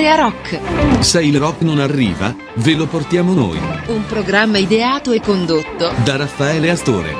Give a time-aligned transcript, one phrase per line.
[0.00, 0.58] Area Rock.
[1.00, 3.60] Se il rock non arriva, ve lo portiamo noi.
[3.88, 7.14] Un programma ideato e condotto da Raffaele Astore.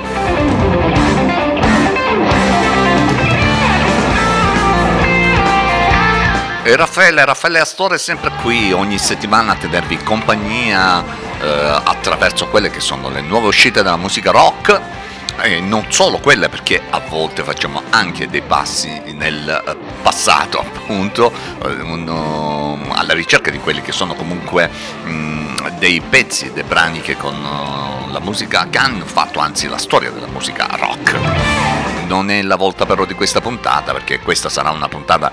[6.63, 11.05] E Raffaele, Raffaele Astore è sempre qui ogni settimana a tenervi compagnia
[11.39, 15.00] eh, attraverso quelle che sono le nuove uscite della musica rock
[15.43, 21.33] e non solo quelle perché a volte facciamo anche dei passi nel eh, passato appunto
[21.65, 24.69] eh, uno, alla ricerca di quelli che sono comunque
[25.05, 29.69] mh, mm, dei pezzi, dei brani che con uh, la musica che hanno fatto anzi
[29.69, 31.19] la storia della musica rock.
[32.07, 35.33] Non è la volta però di questa puntata perché questa sarà una puntata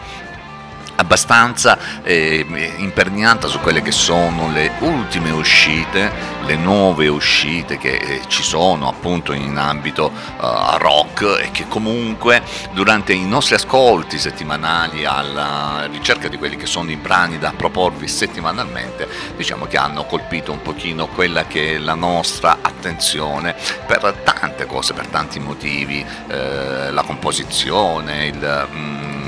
[0.97, 2.45] abbastanza eh,
[2.77, 6.11] imperniata su quelle che sono le ultime uscite,
[6.45, 12.41] le nuove uscite che eh, ci sono appunto in ambito uh, rock e che comunque
[12.71, 18.07] durante i nostri ascolti settimanali alla ricerca di quelli che sono i brani da proporvi
[18.07, 24.66] settimanalmente, diciamo che hanno colpito un pochino quella che è la nostra attenzione per tante
[24.66, 28.67] cose, per tanti motivi, eh, la composizione, il...
[28.72, 29.27] Mm,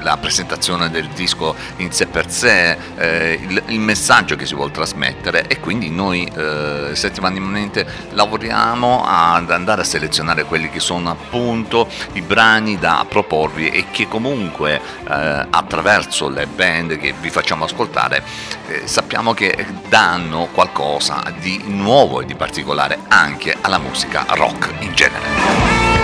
[0.00, 4.70] la presentazione del disco in sé per sé, eh, il, il, messaggio che si vuole
[4.70, 11.88] trasmettere e quindi noi eh, settimanalmente lavoriamo ad andare a selezionare quelli che sono appunto
[12.12, 18.22] i brani da proporvi e che comunque eh, attraverso le band che vi facciamo ascoltare
[18.66, 24.94] eh, sappiamo che danno qualcosa di nuovo e di particolare anche alla musica rock in
[24.94, 25.97] genere.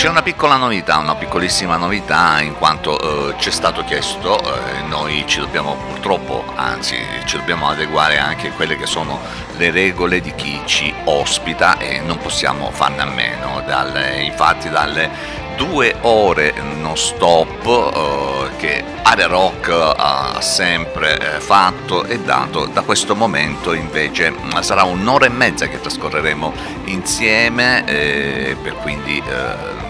[0.00, 4.80] C'è una piccola novità, una piccolissima novità in quanto eh, ci è stato chiesto, eh,
[4.88, 9.20] noi ci dobbiamo purtroppo, anzi ci dobbiamo adeguare anche a quelle che sono
[9.58, 15.10] le regole di chi ci ospita e non possiamo farne a meno, dalle, infatti dalle
[15.58, 22.80] due ore non stop eh, che Area Rock ha sempre eh, fatto e dato, da
[22.80, 26.54] questo momento invece sarà un'ora e mezza che trascorreremo
[26.84, 29.89] insieme, eh, per quindi eh,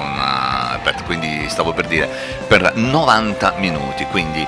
[0.00, 2.08] una, per, quindi stavo per dire
[2.46, 4.46] per 90 minuti, quindi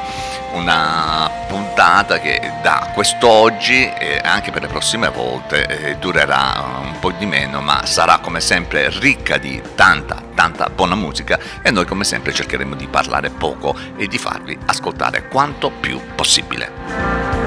[0.53, 7.11] una puntata che da quest'oggi e anche per le prossime volte eh, durerà un po'
[7.13, 12.05] di meno, ma sarà come sempre ricca di tanta, tanta buona musica e noi come
[12.05, 17.46] sempre cercheremo di parlare poco e di farvi ascoltare quanto più possibile.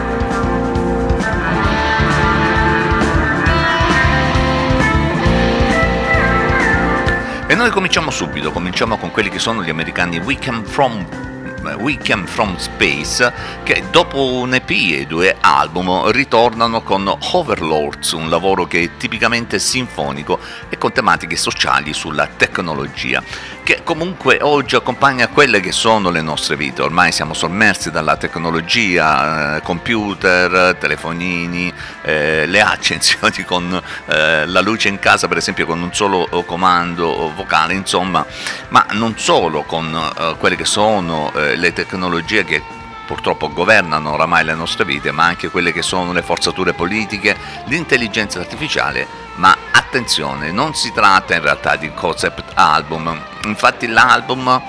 [7.50, 10.20] E noi cominciamo subito, cominciamo con quelli che sono gli americani.
[10.20, 11.29] We Come From
[11.78, 13.32] Weekend from Space
[13.64, 19.60] che dopo un EP e due album ritornano con Overlords, un lavoro che è tipicamente
[19.60, 23.22] sinfonico e con tematiche sociali sulla tecnologia,
[23.64, 26.82] che comunque oggi accompagna quelle che sono le nostre vite.
[26.82, 31.72] Ormai siamo sommersi dalla tecnologia, eh, computer, telefonini,
[32.02, 37.32] eh, le accensioni con eh, la luce in casa per esempio con un solo comando
[37.36, 38.26] vocale, insomma,
[38.70, 42.62] ma non solo con eh, quelle che sono eh, le tecnologie che
[43.10, 48.40] purtroppo governano oramai le nostre vite, ma anche quelle che sono le forzature politiche, l'intelligenza
[48.40, 54.62] artificiale, ma attenzione, non si tratta in realtà di concept album, infatti l'album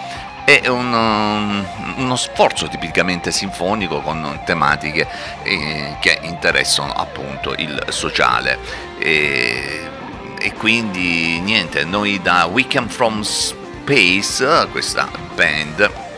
[0.44, 5.06] è un, um, uno sforzo tipicamente sinfonico con tematiche
[5.42, 8.58] eh, che interessano appunto il sociale.
[8.98, 9.88] E,
[10.41, 16.08] e quindi niente, noi da Weekend from Space, questa band,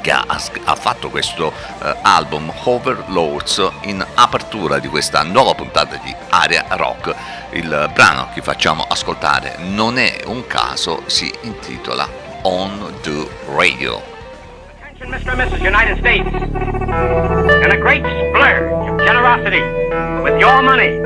[0.00, 6.14] che ha, ha, fatto questo uh, album Overlords in apertura di questa nuova puntata di
[6.28, 7.14] Area Rock.
[7.50, 12.08] Il brano che facciamo ascoltare non è un caso, si intitola
[12.42, 14.10] On the Radio.
[15.10, 15.30] Mr.
[15.30, 15.60] and Mrs.
[15.60, 19.60] United States, in a great splurge of generosity
[20.22, 21.00] with your money,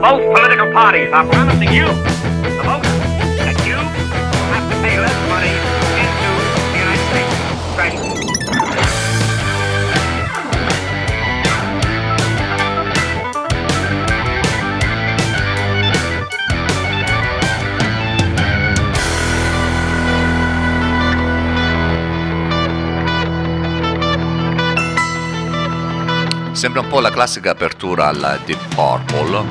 [0.00, 2.86] both political parties are promising you, the voters,
[3.40, 5.39] that you have to pay less money
[26.60, 29.44] Sembra un po' la classica apertura alla Deep Purple.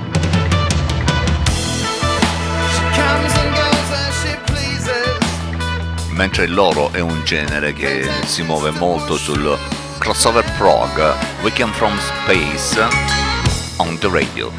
[6.11, 9.57] Mentre il loro è un genere che si muove molto sul
[9.97, 12.79] crossover prog We Come From Space
[13.77, 14.51] on the radio.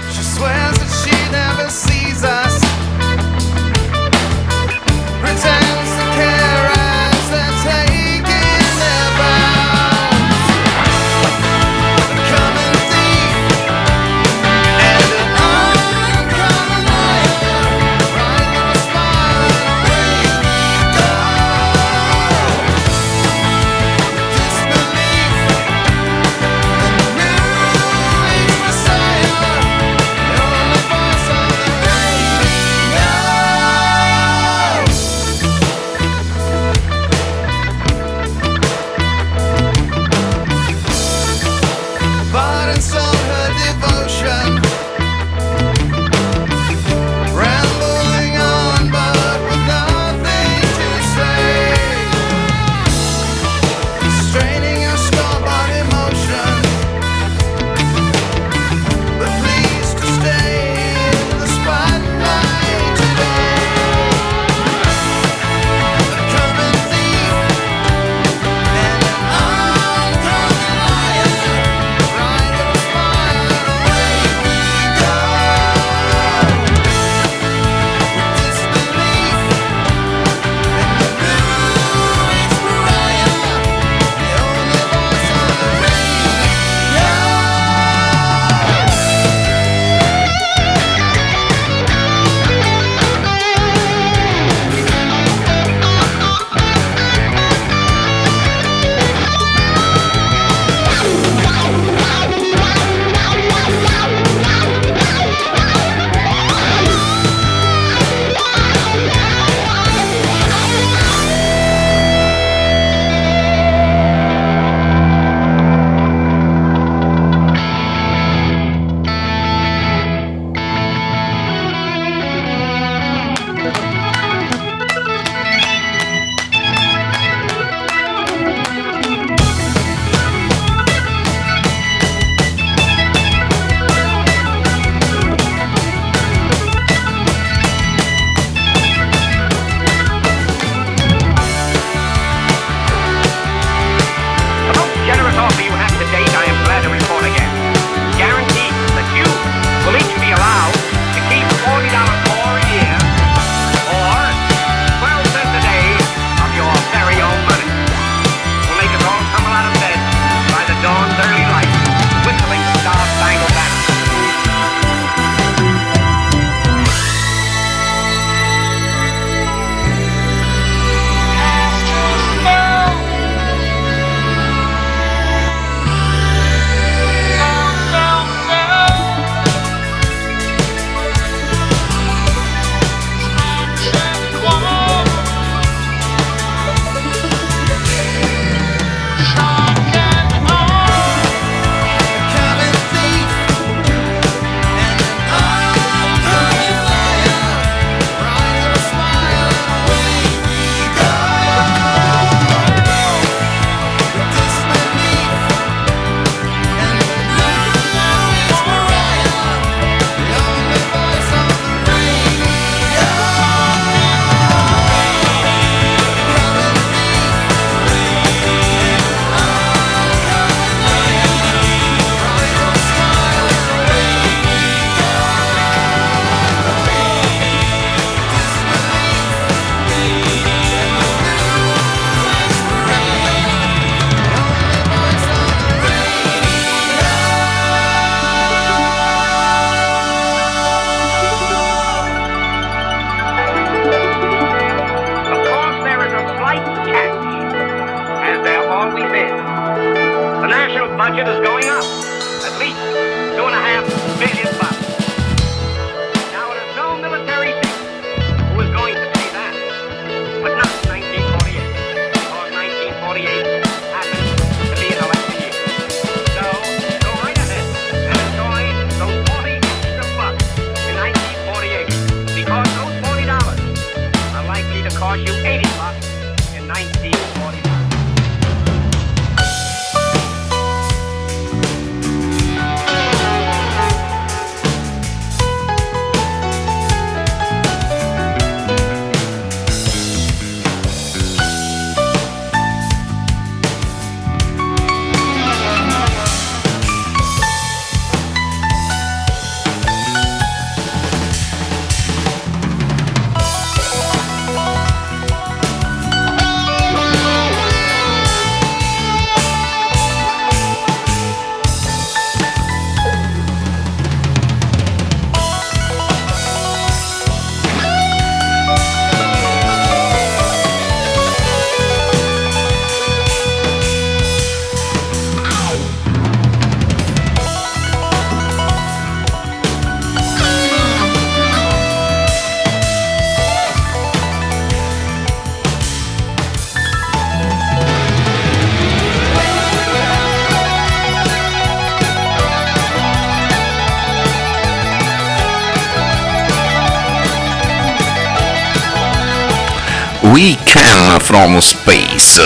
[350.90, 352.42] Can From Space.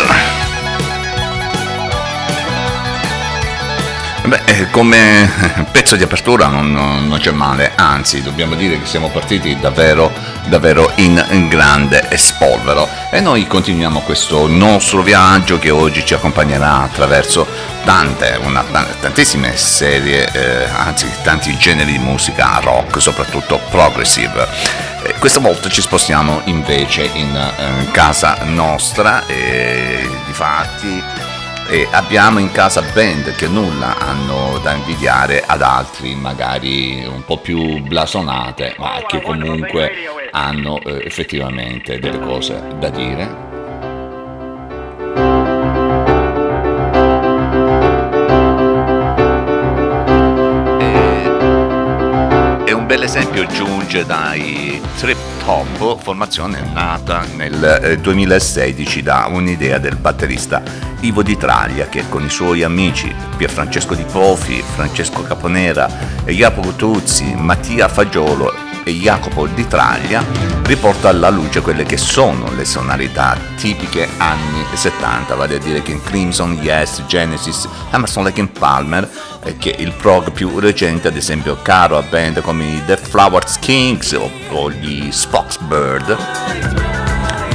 [4.27, 5.31] Beh, eh, come
[5.73, 10.13] pezzo di apertura non, non, c'è male, anzi dobbiamo dire che siamo partiti davvero,
[10.49, 16.83] davvero in, in, grande spolvero e noi continuiamo questo nostro viaggio che oggi ci accompagnerà
[16.83, 17.47] attraverso
[17.83, 18.63] tante, una,
[19.01, 24.84] tantissime serie, eh, anzi tanti generi di musica rock, soprattutto progressive.
[25.25, 31.03] Questa volta ci spostiamo invece in eh, casa nostra e di fatti
[31.67, 37.39] e abbiamo in casa band che nulla hanno da invidiare ad altri magari un po'
[37.39, 39.93] più blasonate ma che comunque
[40.31, 43.44] hanno eh, effettivamente delle cose da dire
[52.95, 59.97] un bel esempio giunge dai Trip Top, formazione nata nel 2016 eh, da un'idea del
[59.97, 60.63] batterista
[61.01, 65.89] Ivo Di Traglia che con i suoi amici Pierfrancesco Di Pofi, Francesco Caponera,
[66.27, 70.25] Jacopo Tuzzi, Mattia Fagiolo Jacopo Di Traglia
[70.65, 75.93] riporta alla luce quelle che sono le sonorità tipiche anni 70, vale a dire che
[75.93, 79.09] in Crimson, Yes, Genesis, Emerson Lake Palmer,
[79.45, 83.59] eh, che il prog più recente, ad esempio caro a band come i The Flowers
[83.59, 86.17] Kings o, o gli Spoxbird.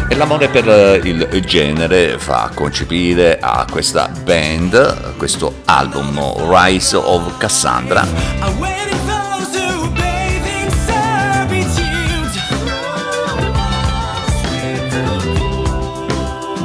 [0.07, 6.19] E l'amore per eh, il genere fa concepire a questa band questo album
[6.49, 8.98] Rise of Cassandra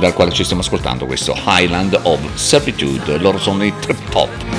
[0.05, 4.54] dal quale ci stiamo ascoltando questo Highland of Servitude, loro sono i Trip Top.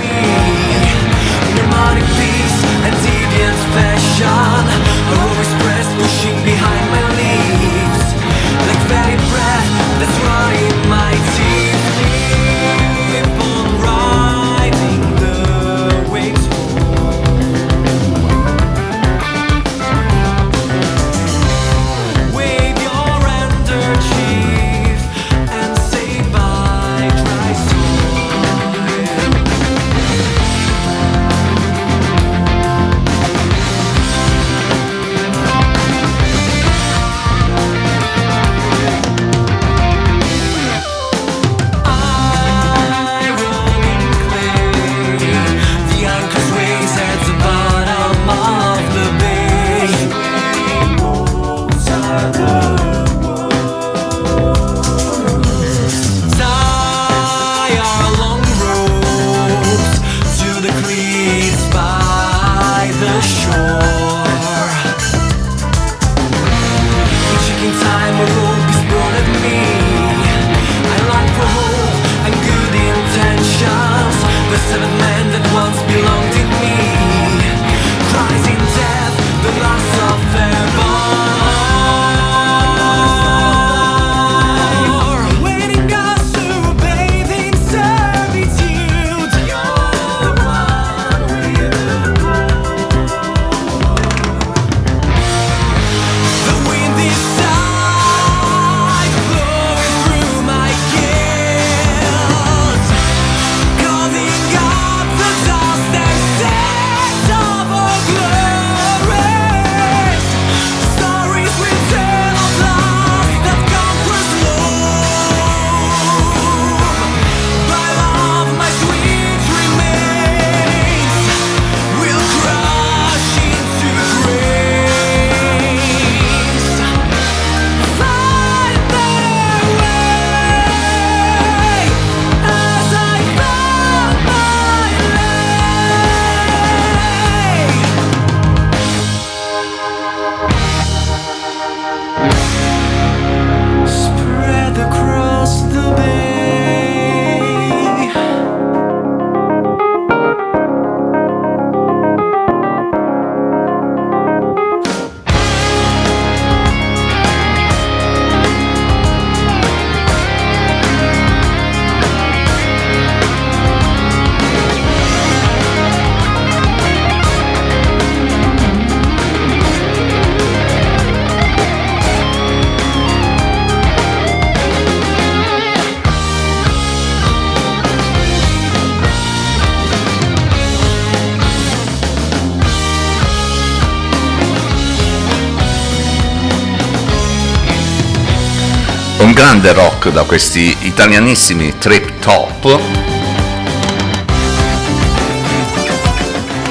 [189.65, 192.65] Grande rock da questi italianissimi trip top.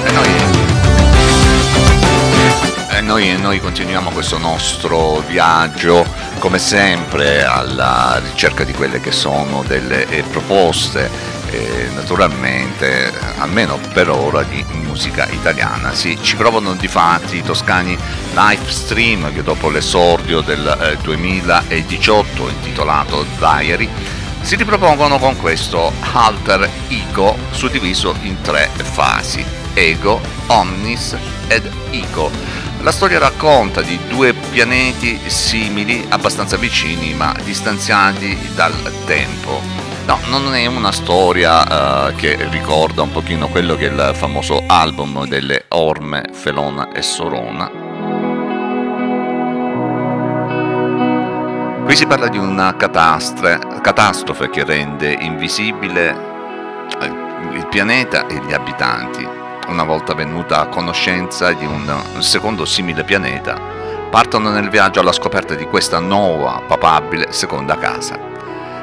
[0.04, 0.28] E noi,
[2.90, 6.06] e noi, noi continuiamo questo nostro viaggio
[6.38, 11.10] come sempre alla ricerca di quelle che sono delle eh, proposte
[11.50, 17.98] e naturalmente almeno per ora di musica italiana sì, ci provano di fatti i toscani
[18.35, 23.88] live stream che dopo l'esordio del eh, 2018 intitolato Diary
[24.41, 32.31] si ripropongono con questo alter ego suddiviso in tre fasi ego, omnis ed ego
[32.81, 38.75] la storia racconta di due pianeti simili, abbastanza vicini ma distanziati dal
[39.07, 44.14] tempo No, non è una storia uh, che ricorda un pochino quello che è il
[44.14, 47.84] famoso album delle Orme, Felona e Sorona.
[51.85, 56.17] Qui si parla di una catastrofe che rende invisibile
[57.00, 57.07] eh,
[57.53, 59.29] il pianeta e gli abitanti.
[59.69, 61.87] Una volta venuta a conoscenza di un
[62.21, 63.61] secondo simile pianeta,
[64.11, 68.18] partono nel viaggio alla scoperta di questa nuova, papabile seconda casa.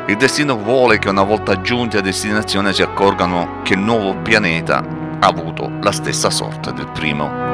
[0.06, 4.78] Il destino vuole che una volta giunti a destinazione si accorgano che il nuovo pianeta
[5.20, 7.51] ha avuto la stessa sorte del primo.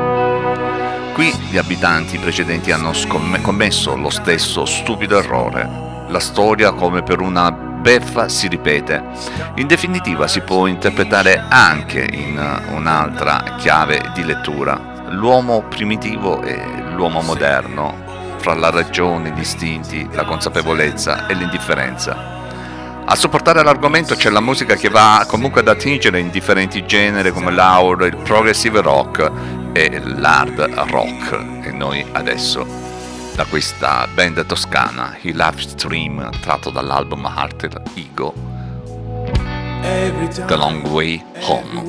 [1.17, 2.91] Qui gli abitanti precedenti hanno
[3.41, 5.67] commesso lo stesso stupido errore.
[6.09, 9.03] La storia, come per una beffa, si ripete.
[9.55, 15.07] In definitiva si può interpretare anche in un'altra chiave di lettura.
[15.09, 16.55] L'uomo primitivo e
[16.93, 17.95] l'uomo moderno,
[18.37, 22.35] fra la ragione, gli istinti, la consapevolezza e l'indifferenza.
[23.09, 27.51] A supportare l'argomento c'è la musica che va comunque ad attingere in differenti generi come
[27.51, 29.31] l'hour, il progressive rock
[29.77, 30.59] e l'hard
[30.89, 31.37] rock.
[31.61, 32.65] E noi adesso
[33.35, 38.33] da questa band toscana, i Live Stream, tratto dall'album Hearted Ego,
[40.47, 41.83] The Long Way Home.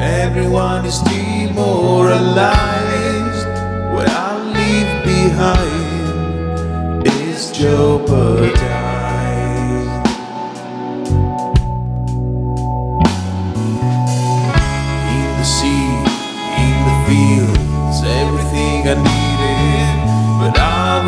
[0.00, 3.46] Everyone is demoralized.
[3.92, 8.60] What I leave behind is jeopardized.
[8.60, 8.77] I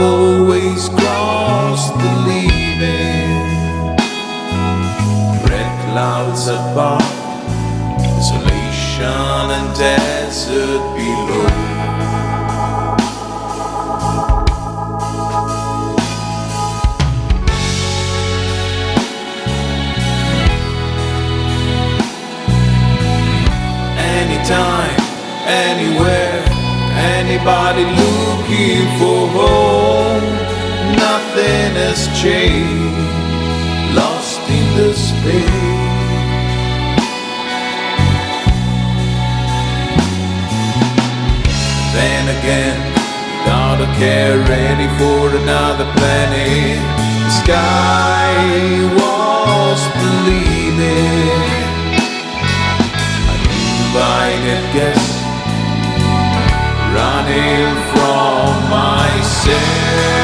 [0.02, 3.44] Always crossed the leaving.
[5.46, 7.02] Red clouds above,
[8.16, 11.48] isolation and desert below.
[23.98, 25.00] Anytime,
[25.46, 26.29] anywhere
[27.30, 30.24] anybody looking for home.
[30.98, 35.46] Nothing has changed, lost in the space.
[41.94, 42.78] Then again,
[43.46, 46.80] gotta care ready for another planet.
[47.26, 48.34] The sky
[48.98, 51.30] was believing.
[53.30, 55.19] Uninvited guest
[56.92, 60.19] running from myself.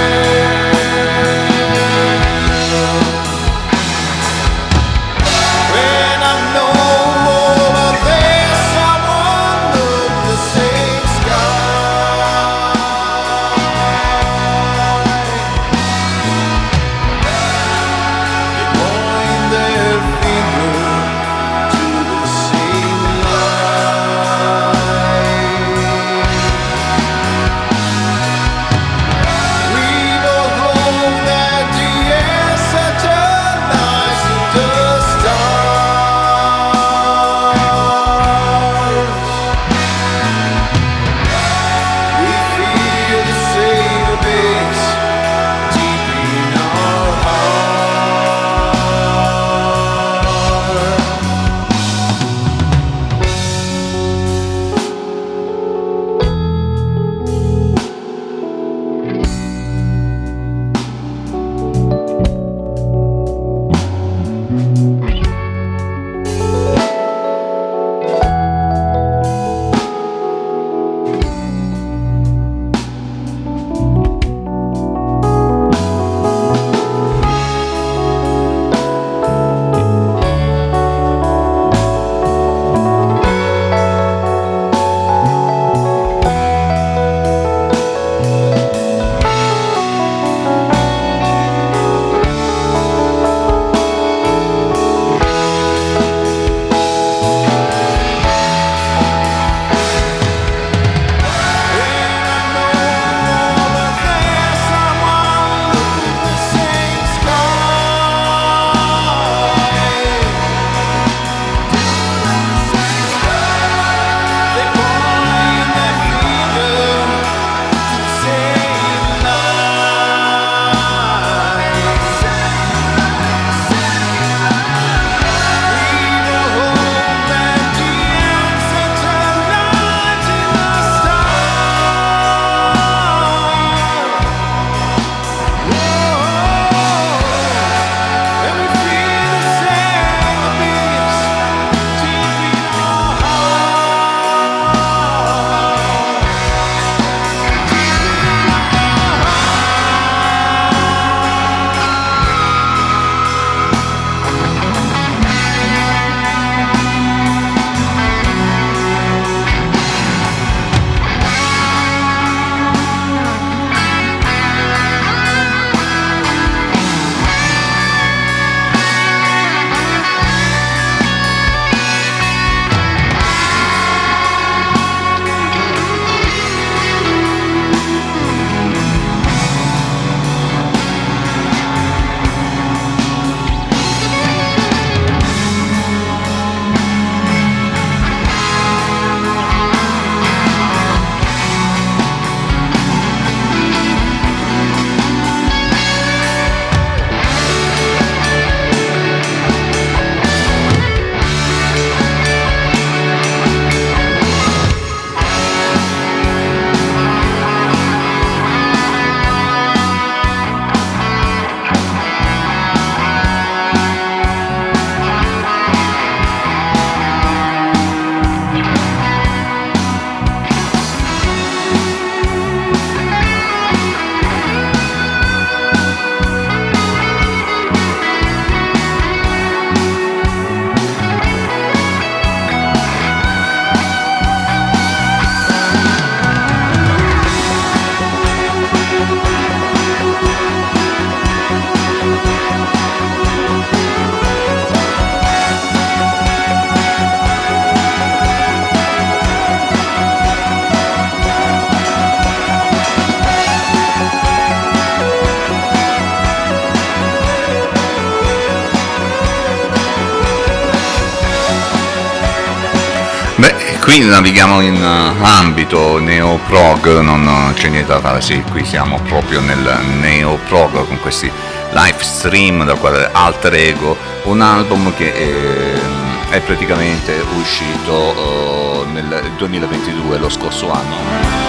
[264.16, 269.79] Navighiamo in uh, ambito neo-prog, non c'è niente da fare, sì, qui siamo proprio nel
[270.00, 271.31] neo-prog con questi
[271.72, 279.33] live stream dal quale Alter Ego, un album che è, è praticamente uscito uh, nel
[279.37, 281.45] 2022, lo scorso anno.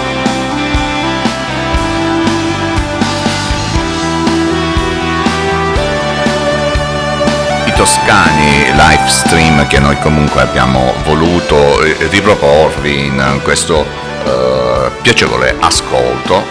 [7.78, 13.86] Toscani live stream che noi comunque abbiamo voluto eh, riproporvi in questo
[14.24, 16.44] uh, piacevole ascolto.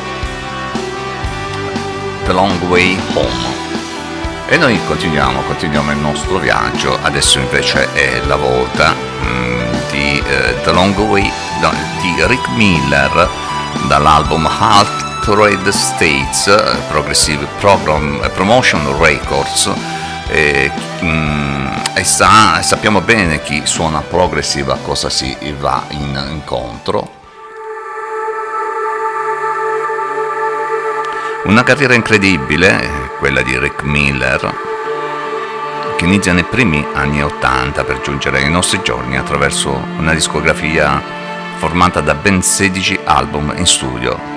[2.23, 3.55] The Long Way Home.
[4.47, 6.97] E noi continuiamo, continuiamo il nostro viaggio.
[7.01, 13.27] Adesso invece è la volta mm, di uh, The Long Way no, di Rick Miller
[13.87, 16.45] dall'album Altered States
[16.87, 19.69] Progressive Program, Promotion Records
[20.29, 20.71] e,
[21.03, 27.15] mm, e, sa, sappiamo bene chi suona progressive a cosa si va in, incontro.
[31.45, 34.53] Una carriera incredibile, quella di Rick Miller,
[35.95, 41.01] che inizia nei primi anni 80 per giungere ai nostri giorni attraverso una discografia
[41.57, 44.35] formata da ben 16 album in studio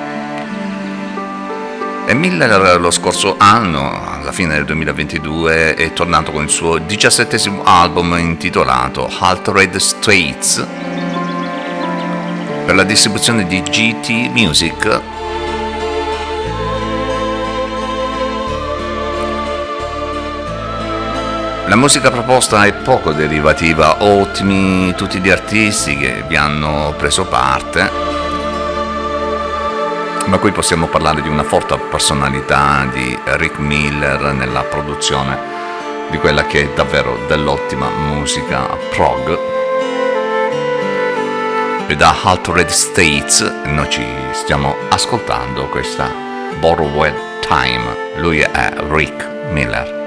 [2.10, 7.64] e Miller lo scorso anno, alla fine del 2022, è tornato con il suo diciassettesimo
[7.64, 10.64] album intitolato Altered States
[12.64, 15.00] per la distribuzione di GT Music.
[21.66, 28.09] La musica proposta è poco derivativa, ottimi tutti gli artisti che vi hanno preso parte
[30.26, 35.38] ma qui possiamo parlare di una forte personalità di Rick Miller nella produzione
[36.10, 39.38] di quella che è davvero dell'ottima musica prog.
[41.86, 46.12] E da Altered States noi ci stiamo ascoltando questa
[46.58, 48.12] Borrowed Time.
[48.16, 49.99] Lui è Rick Miller.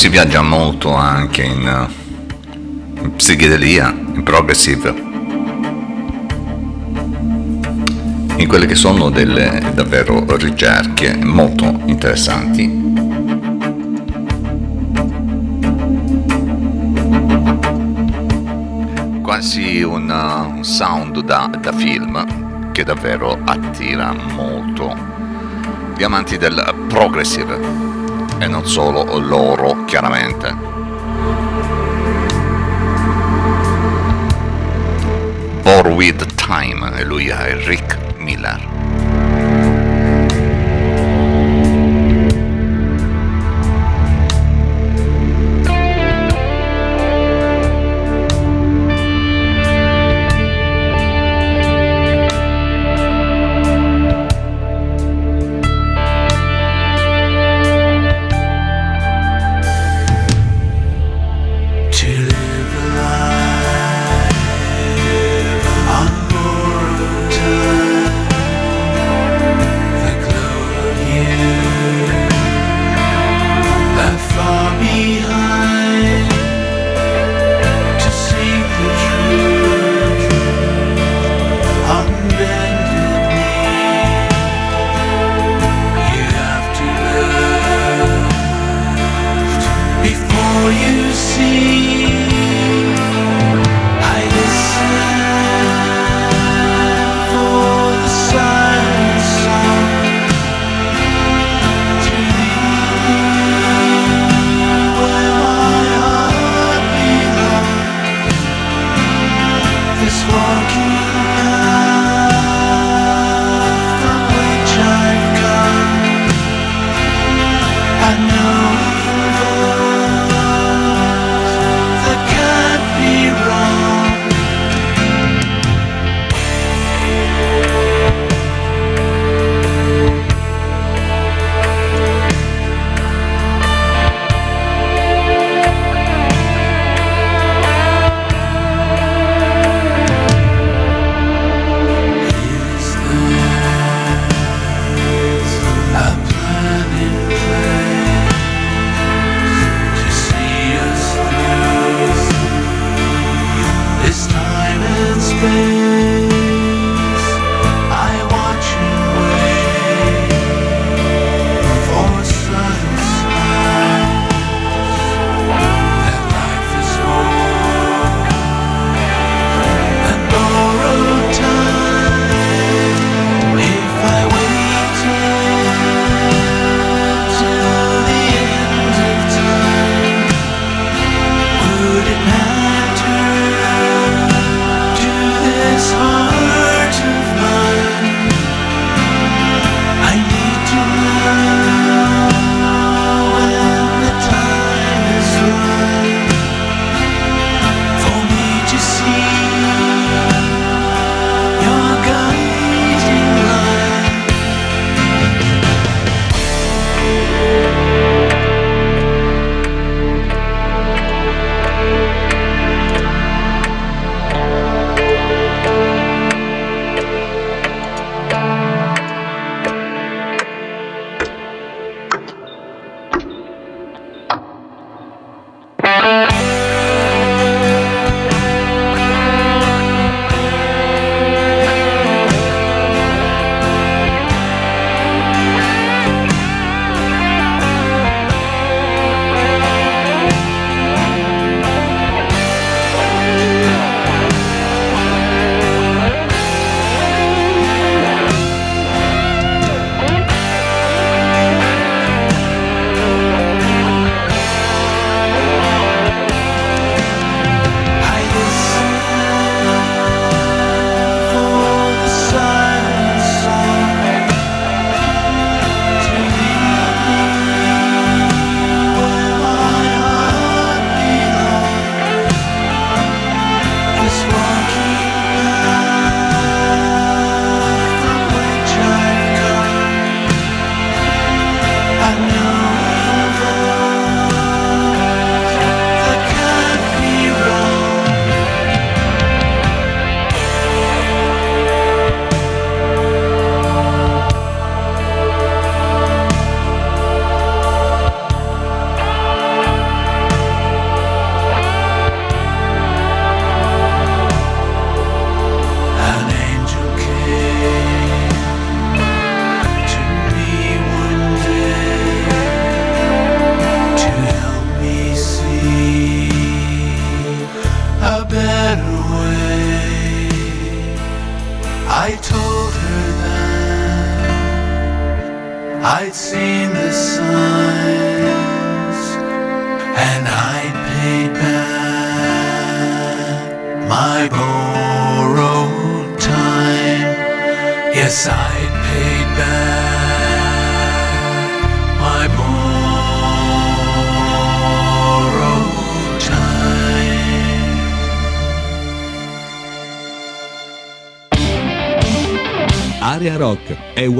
[0.00, 1.88] Si viaggia molto anche in,
[3.02, 4.94] in psichedelia, in progressive,
[8.36, 12.78] in quelle che sono delle davvero ricerche molto interessanti.
[19.20, 24.96] Quasi un sound da, da film che davvero attira molto
[25.94, 27.90] gli amanti del progressive
[28.38, 30.54] e non solo loro chiaramente.
[35.62, 37.79] Bore with Time e lui è Rick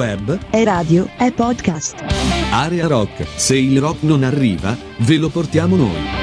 [0.00, 2.02] web, è radio, è podcast.
[2.52, 6.20] Area Rock, se il rock non arriva, ve lo portiamo noi.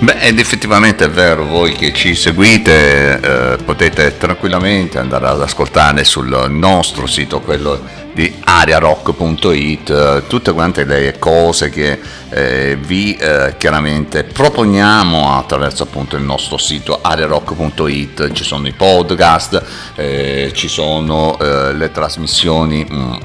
[0.00, 6.04] Beh, ed effettivamente è vero, voi che ci seguite eh, potete tranquillamente andare ad ascoltare
[6.04, 7.80] sul nostro sito, quello
[8.12, 16.16] di ariarock.it, eh, tutte quante le cose che eh, vi eh, chiaramente proponiamo attraverso appunto
[16.16, 19.62] il nostro sito ariarock.it, ci sono i podcast,
[19.94, 22.84] eh, ci sono eh, le trasmissioni.
[22.86, 23.18] Mh,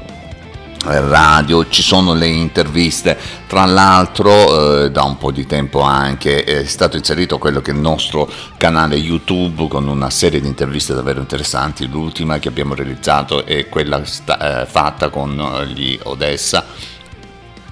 [0.88, 6.64] radio, ci sono le interviste, tra l'altro eh, da un po' di tempo anche è
[6.64, 11.20] stato inserito quello che è il nostro canale YouTube con una serie di interviste davvero
[11.20, 16.64] interessanti, l'ultima che abbiamo realizzato è quella sta- eh, fatta con eh, gli Odessa.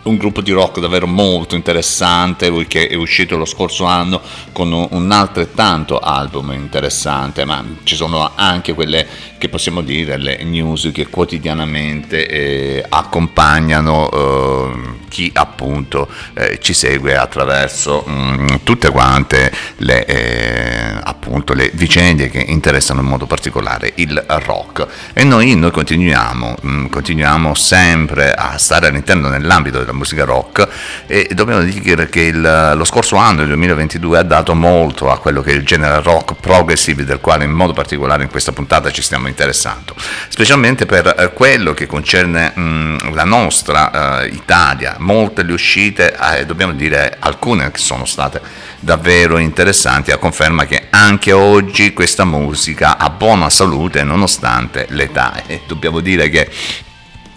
[0.03, 4.21] Un gruppo di rock davvero molto interessante che è uscito lo scorso anno
[4.53, 9.05] con un altrettanto album interessante ma ci sono anche quelle
[9.39, 17.16] che possiamo dire le news che quotidianamente eh, accompagnano eh, chi appunto eh, ci segue
[17.16, 23.93] attraverso mh, mm, tutte quante le, eh, appunto, le vicende che interessano in modo particolare
[23.97, 24.87] il rock.
[25.14, 30.68] E noi, noi continuiamo, mh, mm, continuiamo sempre a stare all'interno nell'ambito della musica rock
[31.07, 35.41] e dobbiamo dire che il, lo scorso anno, il 2022, ha dato molto a quello
[35.41, 39.03] che è il genere rock progressive del quale in modo particolare in questa puntata ci
[39.03, 39.95] stiamo interessando,
[40.29, 46.16] specialmente per eh, quello che concerne mh, mm, la nostra eh, Italia, molte le uscite,
[46.16, 48.41] eh, dobbiamo dire alcune che sono state
[48.81, 55.43] davvero interessanti, a conferma che anche oggi questa musica ha buona salute nonostante l'età.
[55.47, 56.51] E dobbiamo dire che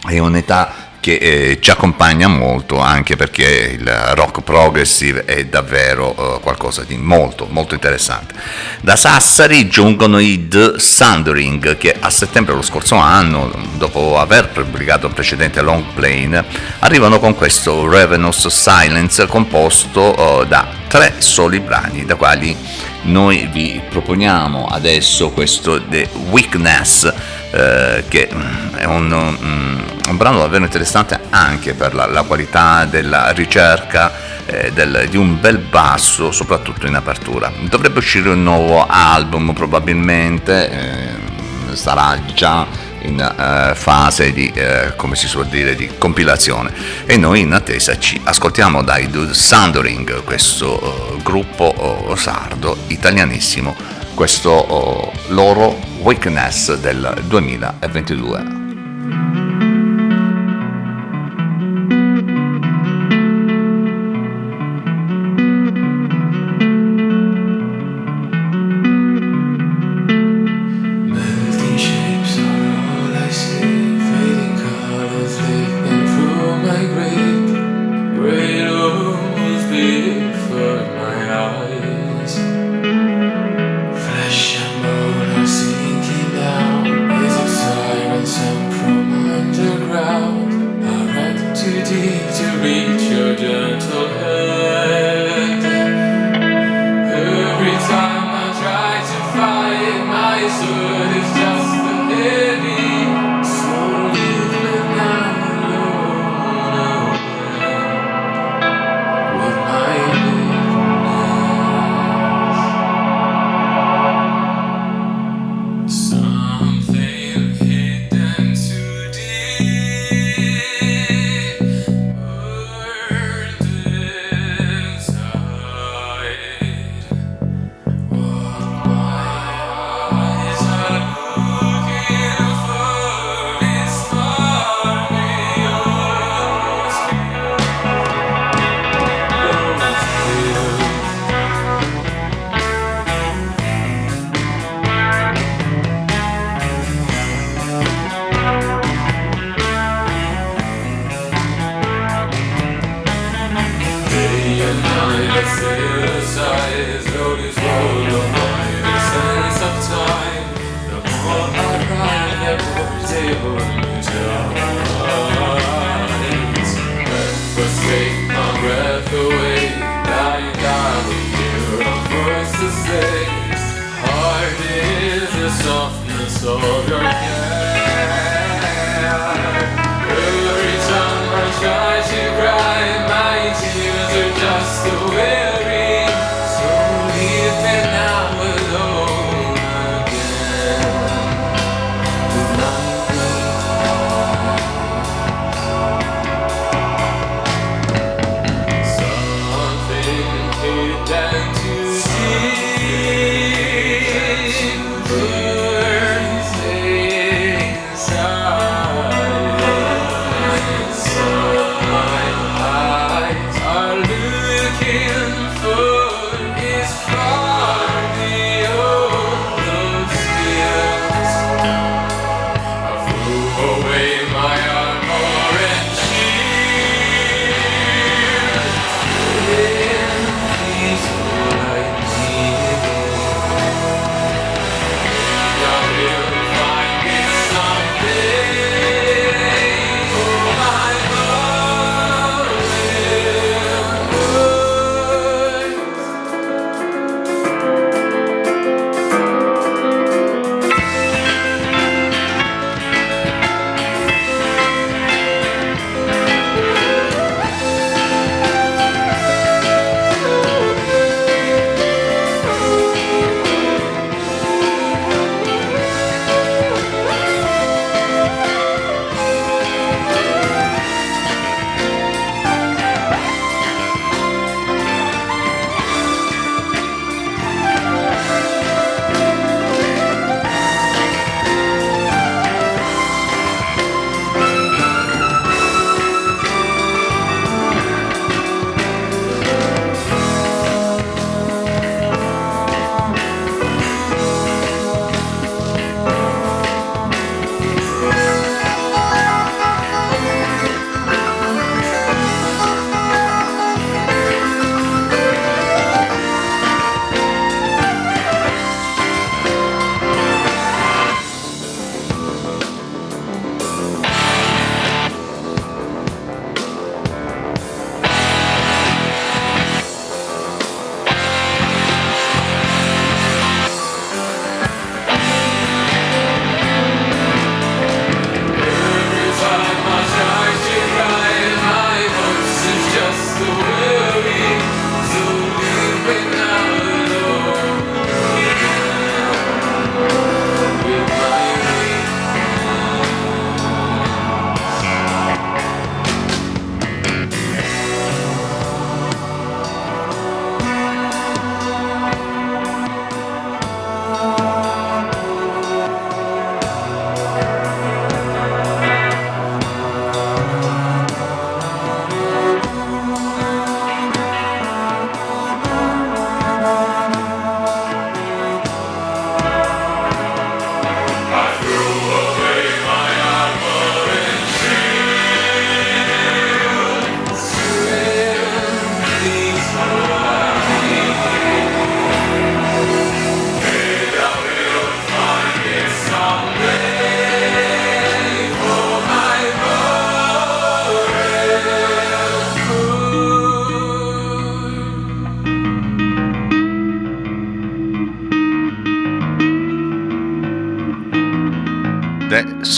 [0.07, 6.39] è un'età che eh, ci accompagna molto anche perché il rock progressive è davvero eh,
[6.41, 8.33] qualcosa di molto molto interessante.
[8.81, 15.07] Da Sassari giungono i The Sundering che a settembre dello scorso anno, dopo aver pubblicato
[15.07, 16.43] un precedente long plane,
[16.79, 22.57] arrivano con questo Ravenous Silence composto eh, da tre soli brani, da quali
[23.03, 27.13] noi vi proponiamo adesso questo The Weakness
[27.51, 32.85] eh, che mm, è un, un, un, brano davvero interessante anche per la, la qualità
[32.85, 34.11] della ricerca
[34.47, 37.51] eh, del, di un bel basso, soprattutto in apertura.
[37.69, 42.65] Dovrebbe uscire un nuovo album probabilmente, eh, sarà già
[43.01, 46.71] in uh, fase di, uh, come si suol dire, di compilazione
[47.05, 53.75] e noi in attesa ci ascoltiamo dai Sandering, questo uh, gruppo sardo italianissimo,
[54.13, 59.38] questo loro Weakness del 2022.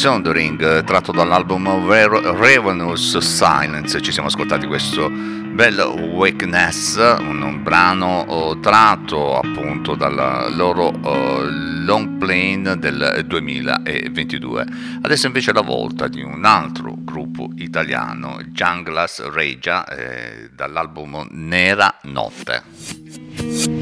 [0.02, 8.60] The Sundering, tratto dall'album Ravenous Silence, ci siamo ascoltati questo bel Wakeness, un, brano uh,
[8.60, 11.44] tratto appunto dal loro uh,
[11.86, 14.66] long plane del 2022.
[15.04, 22.00] Adesso invece è la volta di un altro gruppo italiano, Junglas Regia, eh, dall'album Nera
[22.06, 23.81] Notte.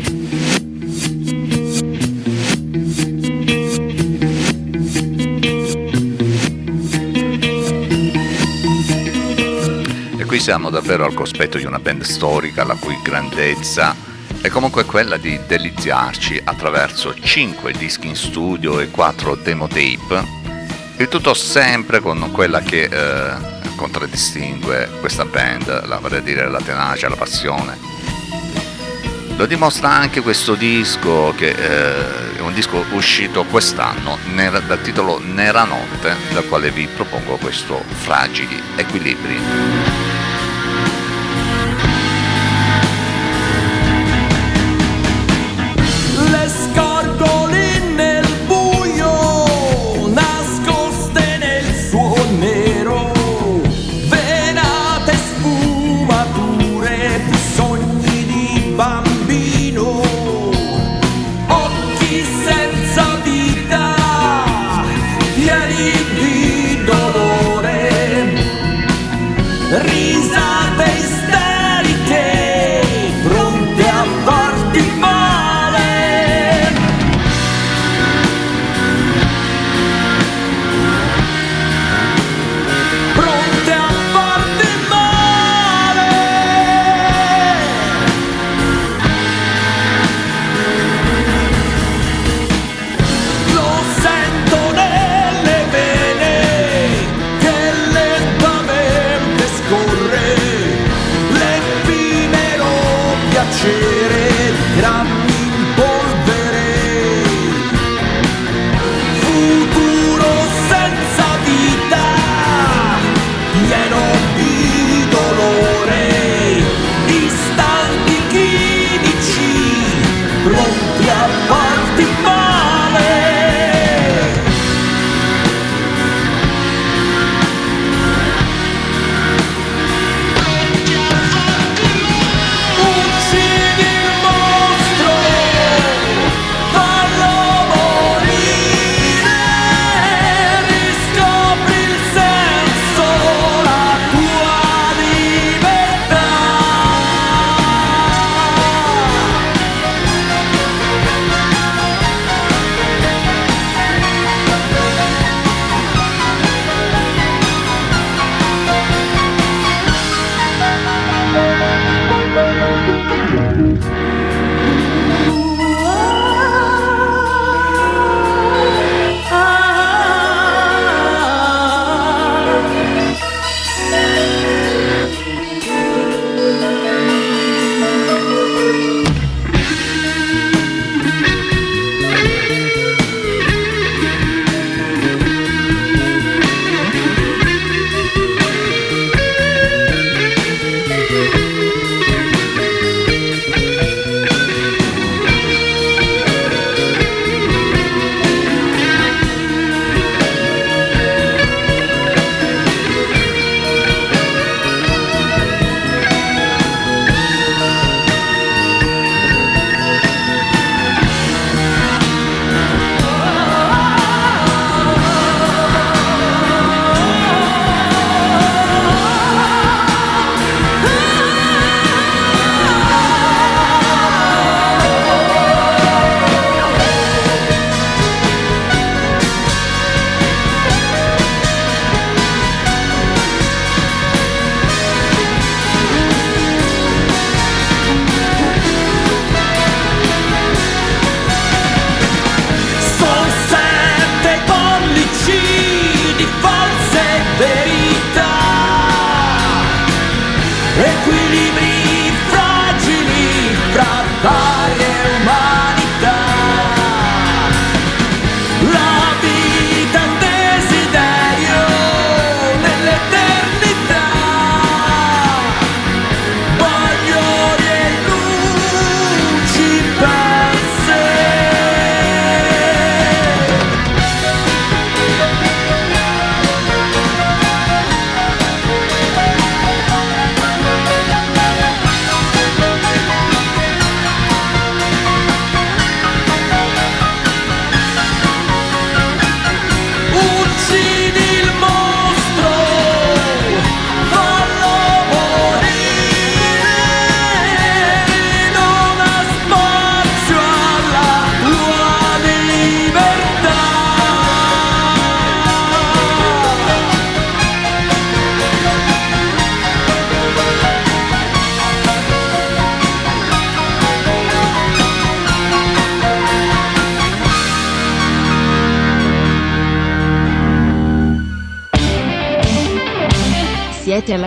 [10.39, 13.93] Qui siamo davvero al cospetto di una band storica la cui grandezza
[14.41, 20.25] è comunque quella di deliziarci attraverso 5 dischi in studio e 4 demo tape,
[20.97, 23.33] il tutto sempre con quella che eh,
[23.75, 27.77] contraddistingue questa band, la vale a dire la tenacia, la passione.
[29.35, 35.19] Lo dimostra anche questo disco che eh, è un disco uscito quest'anno nel, dal titolo
[35.19, 39.98] Nera Notte, dal quale vi propongo questo Fragili Equilibri.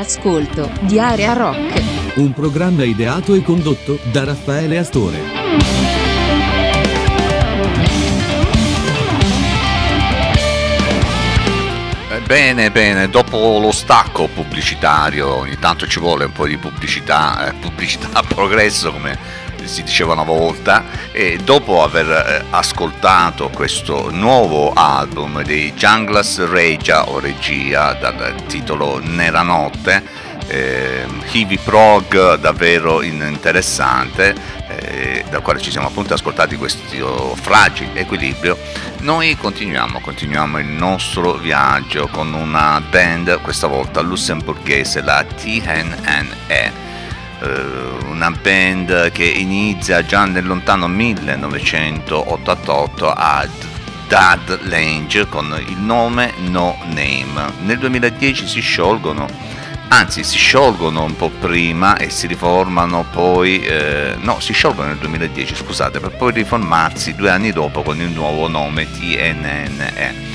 [0.02, 1.82] All'ascolto di Area Rock.
[2.16, 5.18] Un programma ideato e condotto da Raffaele Astore.
[12.10, 17.48] Eh, Bene, bene, dopo lo stacco pubblicitario, ogni tanto ci vuole un po' di pubblicità,
[17.48, 19.16] eh, pubblicità a progresso come
[19.66, 27.08] si diceva una volta, e dopo aver eh, ascoltato questo nuovo album dei Junglas Regia
[27.08, 34.34] o Regia dal titolo Nera Notte, eh, heavy prog davvero in- interessante,
[34.68, 38.58] eh, dal quale ci siamo appunto ascoltati questo fragile equilibrio,
[39.00, 46.81] noi continuiamo, continuiamo il nostro viaggio con una band, questa volta lussemburghese, la TNNE.
[47.42, 53.44] Eh, una band che inizia già nel lontano 1988 a
[54.06, 57.52] Dad Lange con il nome No Name.
[57.62, 59.26] Nel 2010 si sciolgono,
[59.88, 64.98] anzi si sciolgono un po' prima e si riformano poi, eh, no si sciolgono nel
[64.98, 70.31] 2010 scusate, per poi riformarsi due anni dopo con il nuovo nome TNNE.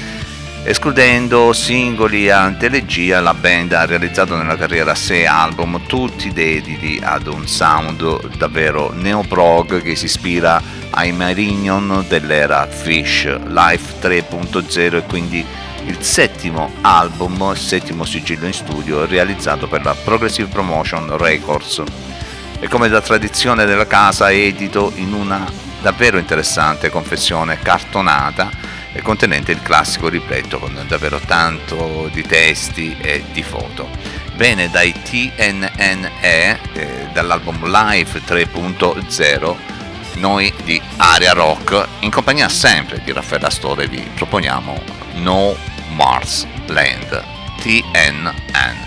[0.70, 7.28] Escludendo singoli e antelegia, la band ha realizzato nella carriera sei album, tutti dediti ad
[7.28, 15.46] un sound davvero neoprog che si ispira ai Marignon dell'era Fish, Life 3.0 e quindi
[15.86, 21.82] il settimo album, il settimo sigillo in studio realizzato per la Progressive Promotion Records.
[22.60, 25.50] E come da tradizione della casa edito in una
[25.82, 33.44] davvero interessante confessione cartonata contenente il classico ripleto con davvero tanto di testi e di
[33.44, 33.90] foto.
[34.36, 39.56] Bene, dai TNNE, eh, dall'album Live 3.0,
[40.16, 44.80] noi di Area Rock, in compagnia sempre di Raffaele Astore, vi proponiamo
[45.16, 45.56] No
[45.90, 47.24] Mars Land,
[47.62, 48.87] TNNE.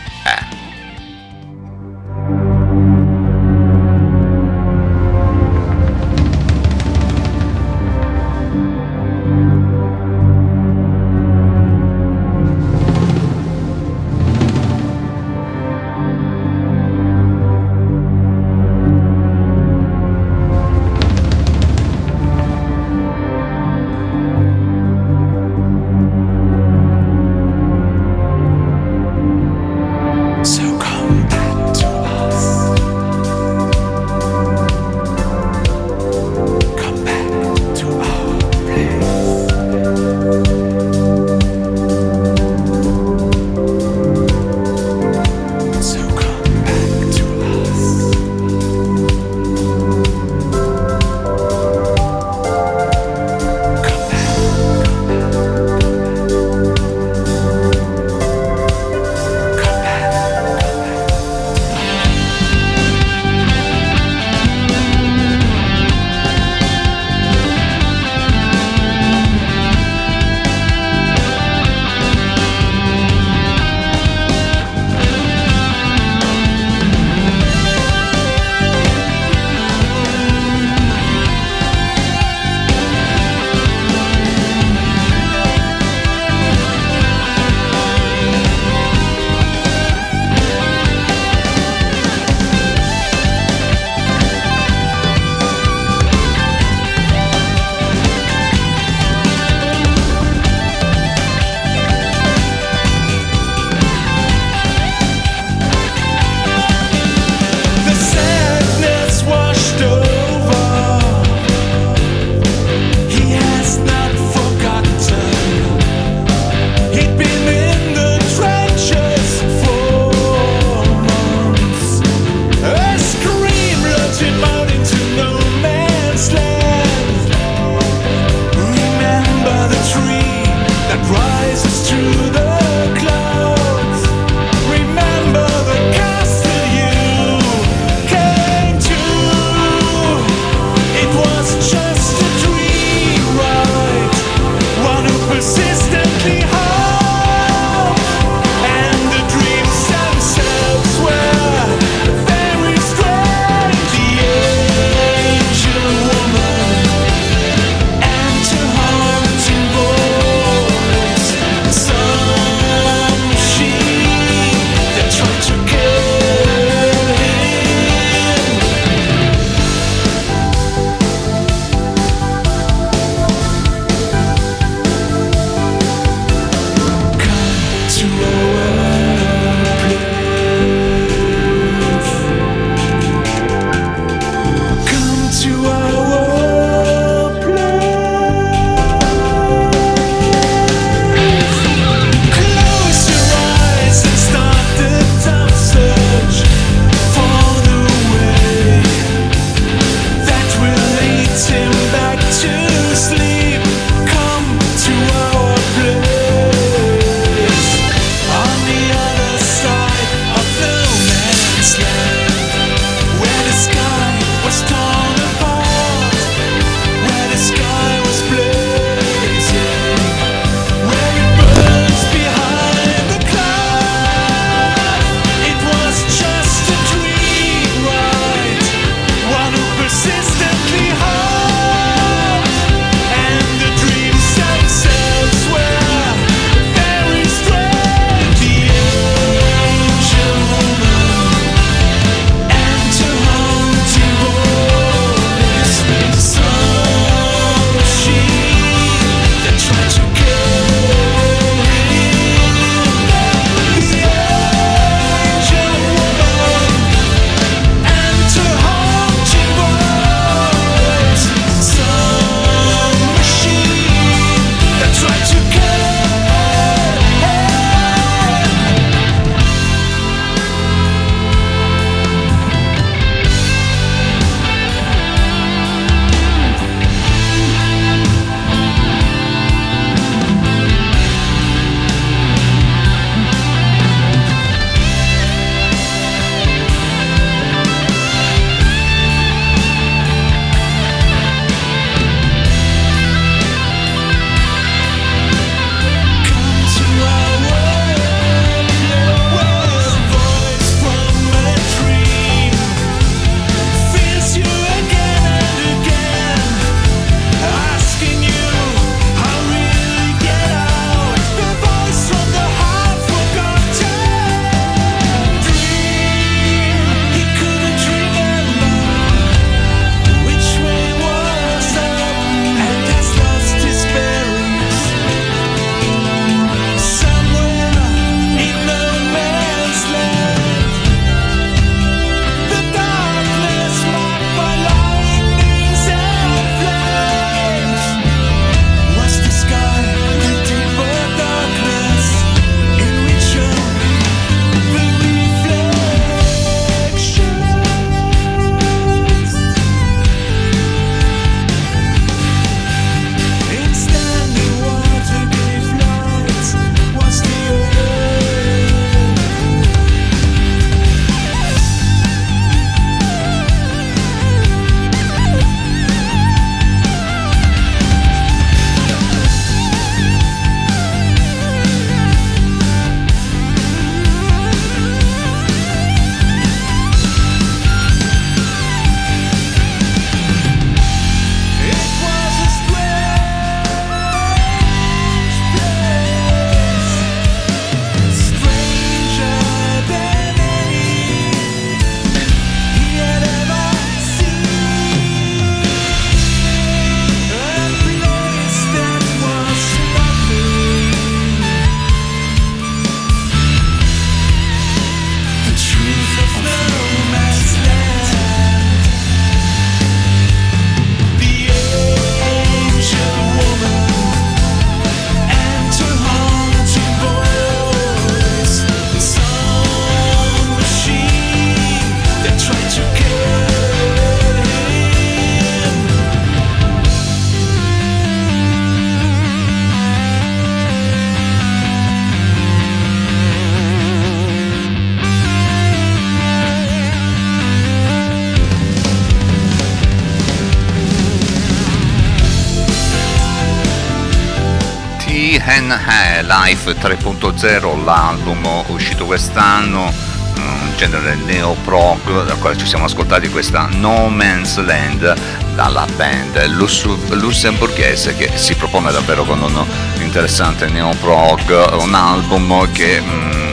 [446.62, 449.90] Life 3.0, l'album uscito quest'anno,
[450.36, 455.14] un genere neo-prog dal quale ci siamo ascoltati questa No Man's Land
[455.54, 459.64] dalla band luss- lussemburghese che si propone davvero con un
[460.02, 463.50] interessante neo-prog, un album che mm,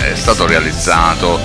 [0.00, 1.38] è stato realizzato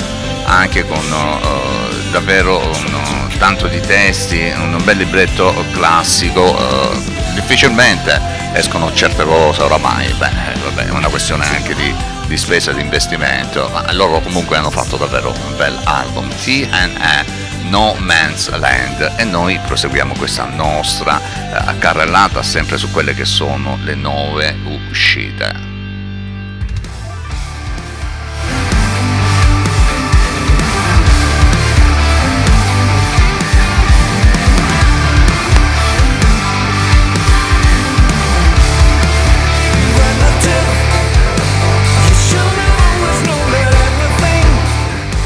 [0.46, 8.92] anche con uh, davvero un, tanto di testi, un bel libretto classico, uh, difficilmente escono
[8.94, 10.57] certe cose oramai, beh,
[10.98, 11.94] una questione anche di,
[12.28, 17.46] di spesa di investimento, ma loro comunque hanno fatto davvero un bel album, TNE.
[17.70, 23.78] No Man's Land e noi proseguiamo questa nostra eh, carrellata sempre su quelle che sono
[23.84, 24.56] le nuove
[24.90, 25.67] uscite.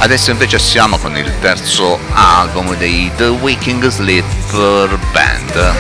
[0.01, 5.73] Adesso invece siamo con il terzo album dei The Waking Sleeper Band.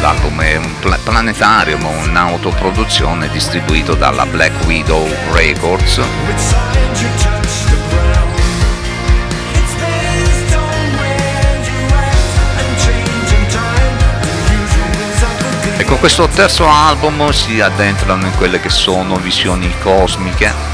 [0.00, 0.74] L'album è un
[1.04, 6.00] planetario, un'autoproduzione distribuito dalla Black Widow Records.
[15.76, 20.71] E con questo terzo album si addentrano in quelle che sono visioni cosmiche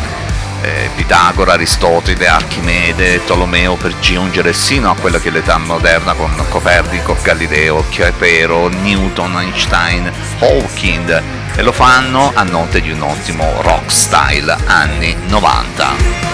[0.69, 6.31] eh, Pitagora, Aristotele, Archimede, Tolomeo per giungere sino a quella che è l'età moderna con
[6.49, 10.11] Copernico, Galileo, Chiapero, Newton, Einstein,
[10.41, 11.23] Hawking
[11.55, 16.27] e lo fanno a notte di un ottimo rock style anni 90.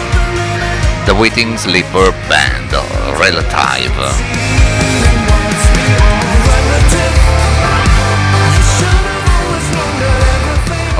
[1.05, 2.81] The Waiting Sleeper Band,
[3.17, 4.73] Relative.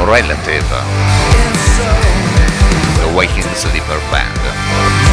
[0.05, 2.04] Relative.
[3.15, 5.04] Waking Sleeper Band.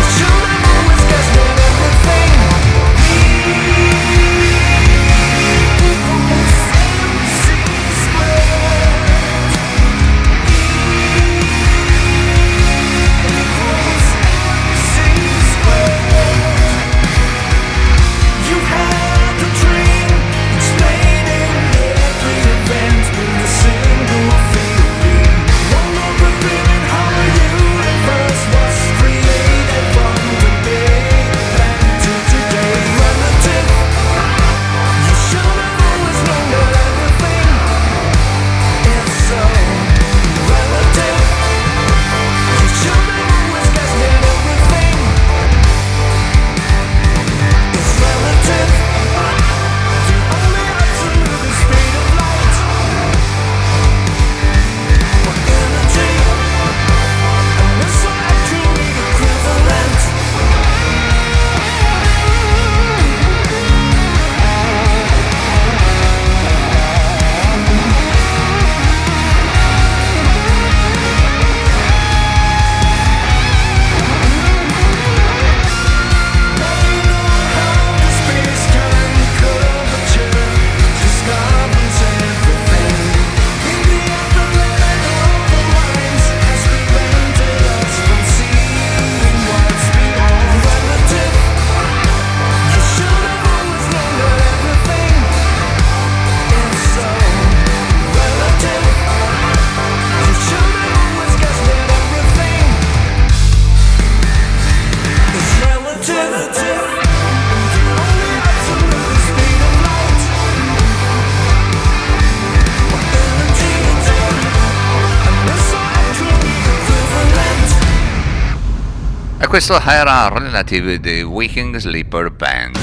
[119.52, 122.80] Questo era Relative dei Waking Sleeper Band.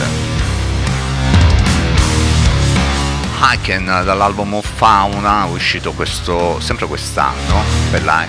[3.40, 8.26] Haken dall'album Fauna, uscito questo, sempre quest'anno, bella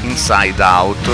[0.00, 1.10] Inside Out.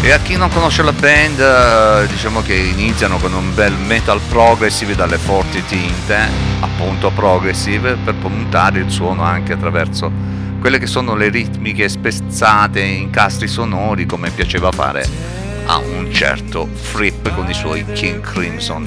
[0.00, 4.96] E a chi non conosce la band, diciamo che iniziano con un bel metal progressive
[4.96, 11.30] dalle forti tinte, appunto progressive, per puntare il suono anche attraverso quelle che sono le
[11.30, 15.08] ritmiche spezzate, incastri sonori come piaceva fare
[15.64, 18.86] a un certo Fripp con i suoi King Crimson.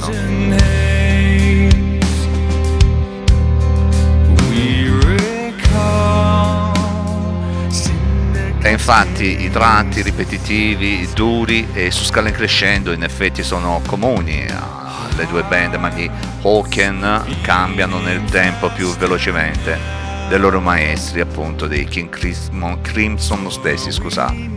[8.66, 14.46] E infatti i tratti ripetitivi, duri e su scala in crescendo in effetti sono comuni
[14.48, 16.10] alle due band, ma gli
[16.44, 23.92] Hawken cambiano nel tempo più velocemente dei loro maestri, appunto, dei King Crimson, Crimson stessi,
[23.92, 24.50] scusate.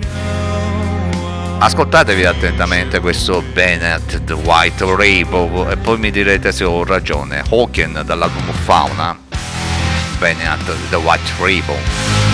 [1.58, 7.42] Ascoltatevi attentamente questo Bennett The White Rainbow e poi mi direte se ho ragione.
[7.48, 9.18] Hawken dall'album Fauna,
[10.18, 12.25] Bennett The White Rainbow.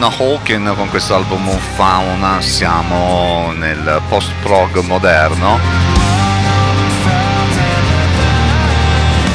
[0.00, 5.58] Stephen Hawking con questo album Fauna siamo nel post-prog moderno.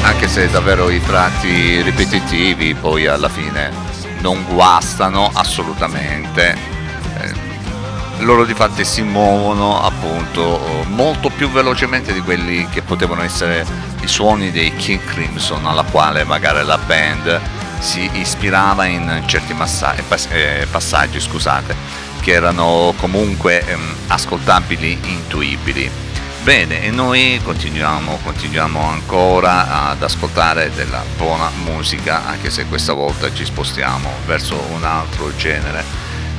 [0.02, 3.70] Anche se davvero i tratti ripetitivi poi alla fine
[4.18, 6.56] non guastano assolutamente.
[7.20, 7.34] Eh,
[8.24, 13.64] loro di fatti si muovono appunto molto più velocemente di quelli che potevano essere
[14.00, 19.94] i suoni dei King Crimson alla quale magari la band si ispirava in certi massa-
[19.94, 21.74] eh, eh, passaggi scusate
[22.20, 25.90] che erano comunque ehm, ascoltabili intuibili.
[26.42, 33.32] Bene e noi continuiamo continuiamo ancora ad ascoltare della buona musica anche se questa volta
[33.32, 35.82] ci spostiamo verso un altro genere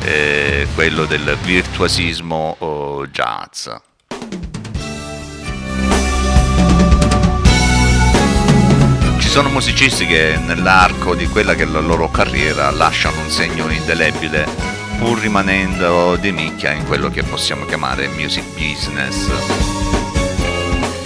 [0.03, 3.67] eh, quello del virtuosismo oh, jazz
[9.27, 13.69] Ci sono musicisti che nell'arco di quella che è la loro carriera lasciano un segno
[13.69, 14.47] indelebile
[14.99, 19.29] pur rimanendo di nicchia in quello che possiamo chiamare music business.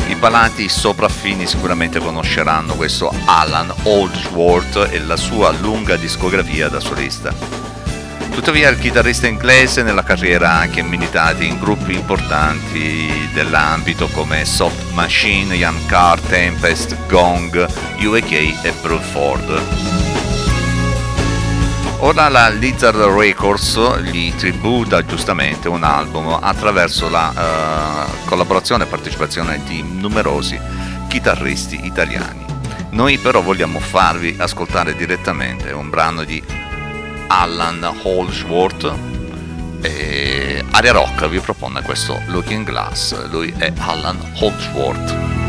[0.07, 7.70] I palati sopraffini sicuramente conosceranno questo Alan Holdsworth e la sua lunga discografia da solista.
[8.33, 14.91] Tuttavia il chitarrista inglese nella carriera ha anche militato in gruppi importanti dell'ambito come Soft
[14.93, 17.67] Machine, Young Car, Tempest, Gong,
[17.99, 19.61] UAK e Bruford.
[21.99, 29.61] Ora la Lizard Records gli tributa giustamente un album attraverso la eh, collaborazione e partecipazione
[29.65, 30.59] di numerosi
[31.07, 32.43] chitarristi italiani.
[32.91, 36.41] Noi però vogliamo farvi ascoltare direttamente un brano di
[37.33, 38.93] Alan Holsworth
[39.79, 45.40] e Aria Rock vi propone questo Looking Glass, lui è Alan Holsworth.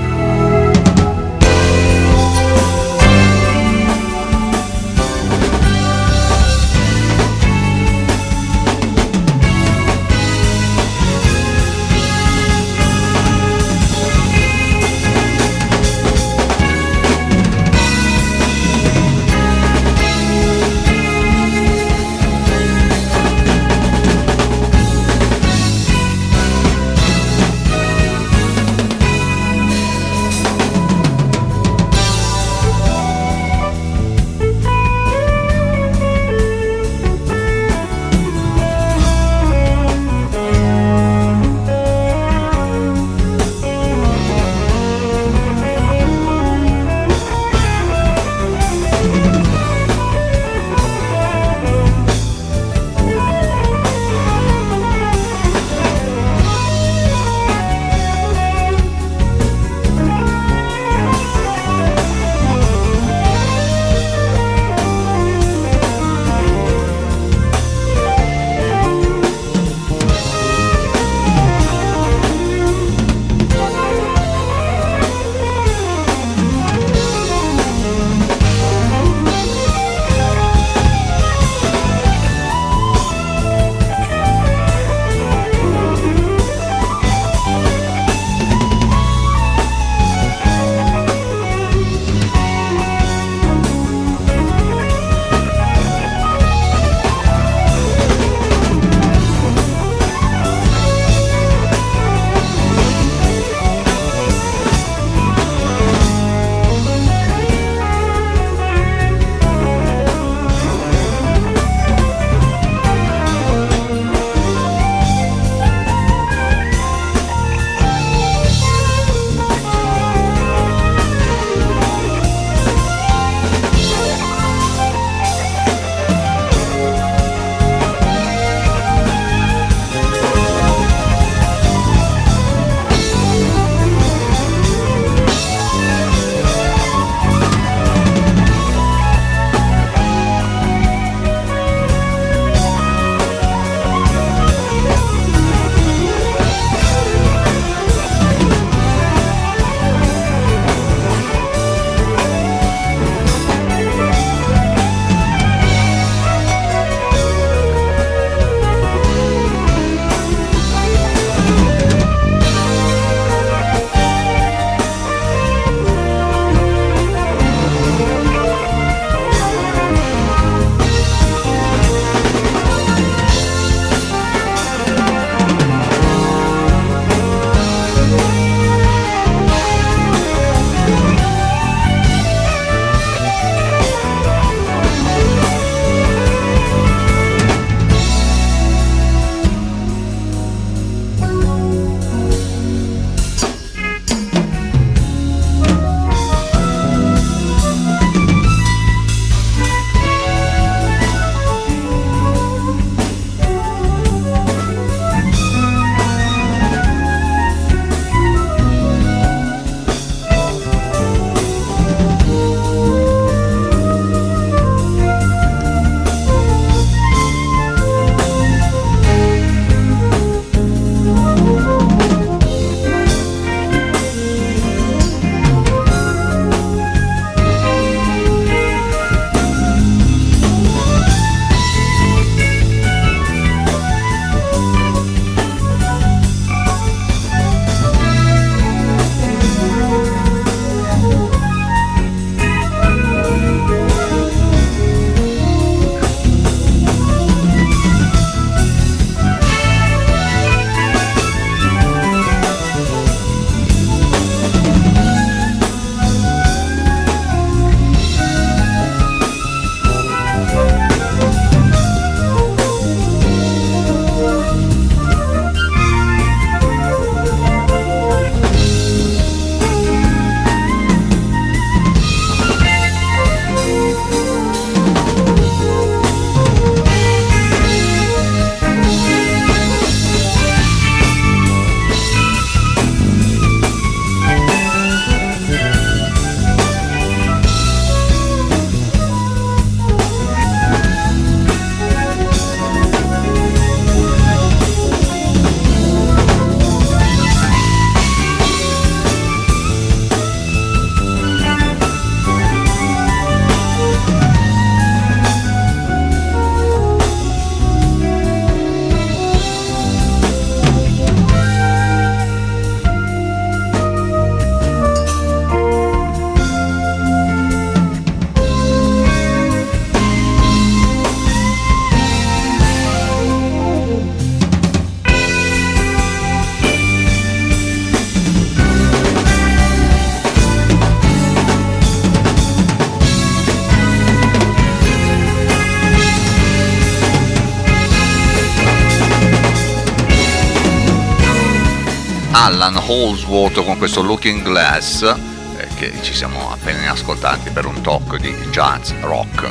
[342.94, 348.34] Holsworth con questo Looking Glass eh, che ci siamo appena ascoltati per un talk di
[348.50, 349.50] jazz rock.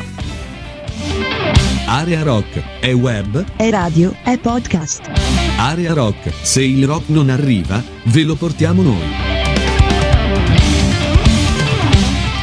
[1.87, 5.09] Area Rock è web, È radio, è podcast.
[5.57, 9.11] Area Rock, se il rock non arriva, ve lo portiamo noi.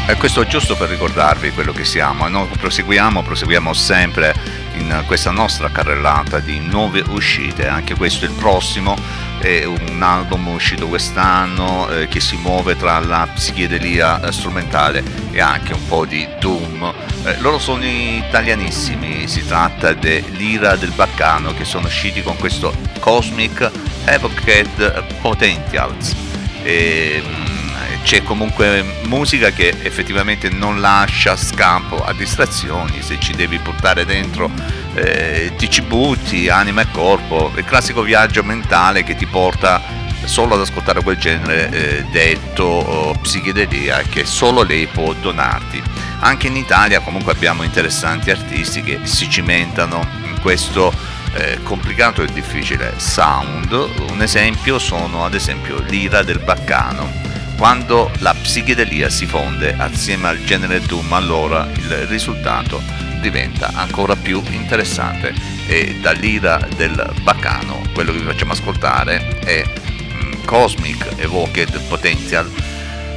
[0.09, 4.35] E questo è giusto per ricordarvi quello che siamo e noi proseguiamo, proseguiamo sempre
[4.79, 8.97] in questa nostra carrellata di nuove uscite, anche questo è il prossimo,
[9.41, 15.41] è un album uscito quest'anno eh, che si muove tra la psichedelia eh, strumentale e
[15.41, 16.93] anche un po' di doom.
[17.25, 23.71] Eh, loro sono italianissimi, si tratta dell'Ira del Baccano che sono usciti con questo Cosmic
[24.05, 26.15] Evocate Potentials.
[26.63, 27.69] E, mm,
[28.03, 34.51] c'è comunque musica che effettivamente non lascia scampo a distrazioni, se ci devi buttare dentro
[34.99, 39.81] eh, ti ci butti, anima e corpo, il classico viaggio mentale che ti porta
[40.25, 45.83] solo ad ascoltare quel genere eh, detto oh, psichedelia che solo lei può donarti.
[46.21, 50.93] Anche in Italia comunque abbiamo interessanti artisti che si cimentano in questo
[51.35, 53.73] eh, complicato e difficile sound.
[54.11, 57.27] Un esempio sono ad esempio l'ira del baccano.
[57.57, 64.43] Quando la psichedelia si fonde assieme al genere doom, allora il risultato diventa ancora più
[64.51, 65.35] interessante
[65.67, 72.51] e dall'ira del baccano quello che vi facciamo ascoltare è mm, Cosmic Evoked Potential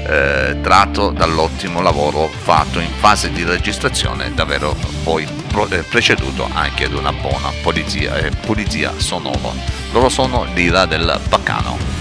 [0.08, 6.90] eh, tratto dall'ottimo lavoro fatto in fase di registrazione davvero poi pro- eh, preceduto anche
[6.90, 9.54] da una buona pulizia, eh, pulizia sonora
[9.92, 12.01] loro sono l'ira del baccano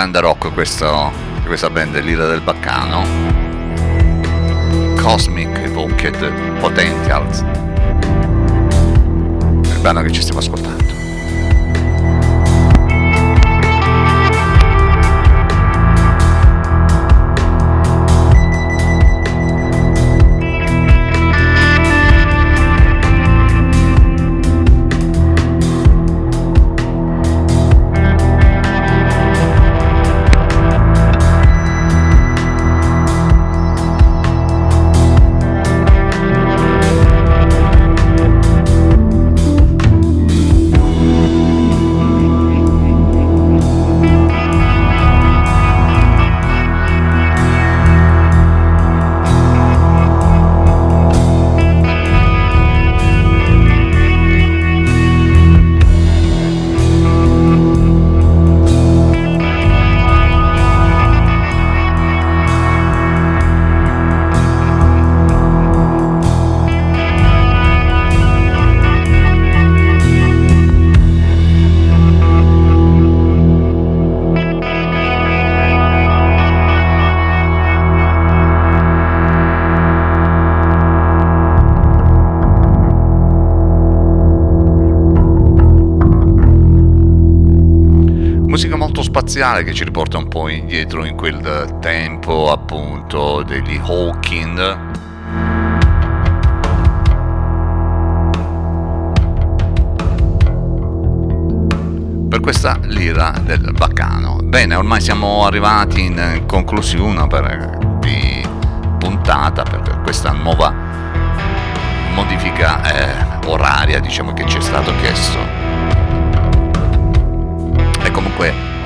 [0.00, 1.12] grande rock questo,
[1.44, 3.04] questa band l'ira del baccano
[4.96, 7.40] Cosmic Evoked Potentials.
[7.40, 10.89] Il brano che ci stiamo ascoltando
[89.30, 94.88] spaziale che ci riporta un po' indietro in quel tempo appunto degli Hawking.
[102.28, 104.38] per questa lira del baccano.
[104.42, 108.44] Bene, ormai siamo arrivati in conclusione per, di
[108.98, 110.72] puntata per questa nuova
[112.14, 115.49] modifica eh, oraria diciamo che ci è stato chiesto.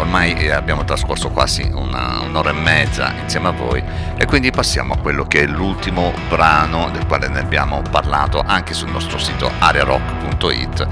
[0.04, 3.82] Ormai eh, abbiamo trascorso quasi una- un'ora e mezza insieme a voi
[4.16, 8.74] e quindi passiamo a quello che è l'ultimo brano del quale ne abbiamo parlato anche
[8.74, 10.86] sul nostro sito arearock.it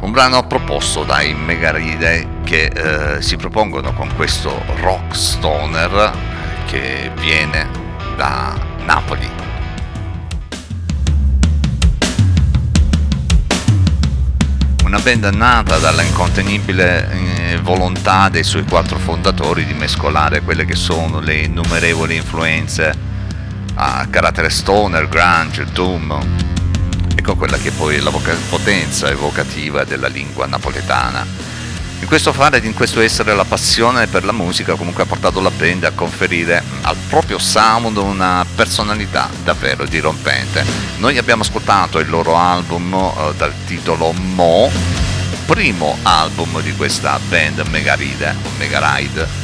[0.00, 6.12] un brano proposto dai Megaride che eh, si propongono con questo rock stoner
[6.66, 7.66] che viene
[8.14, 8.54] da
[8.84, 9.33] Napoli.
[14.94, 20.76] Una band nata dalla incontenibile eh, volontà dei suoi quattro fondatori di mescolare quelle che
[20.76, 22.94] sono le innumerevoli influenze
[23.74, 26.16] a carattere stoner, grunge, doom
[27.12, 28.12] e con quella che poi è la
[28.48, 31.26] potenza evocativa della lingua napoletana.
[32.00, 35.40] In questo fare ed in questo essere la passione per la musica comunque ha portato
[35.40, 40.64] la band a conferire al proprio sound una personalità davvero dirompente.
[40.98, 44.70] Noi abbiamo ascoltato il loro album eh, dal titolo Mo,
[45.46, 49.42] primo album di questa band Megaride, o Megaride.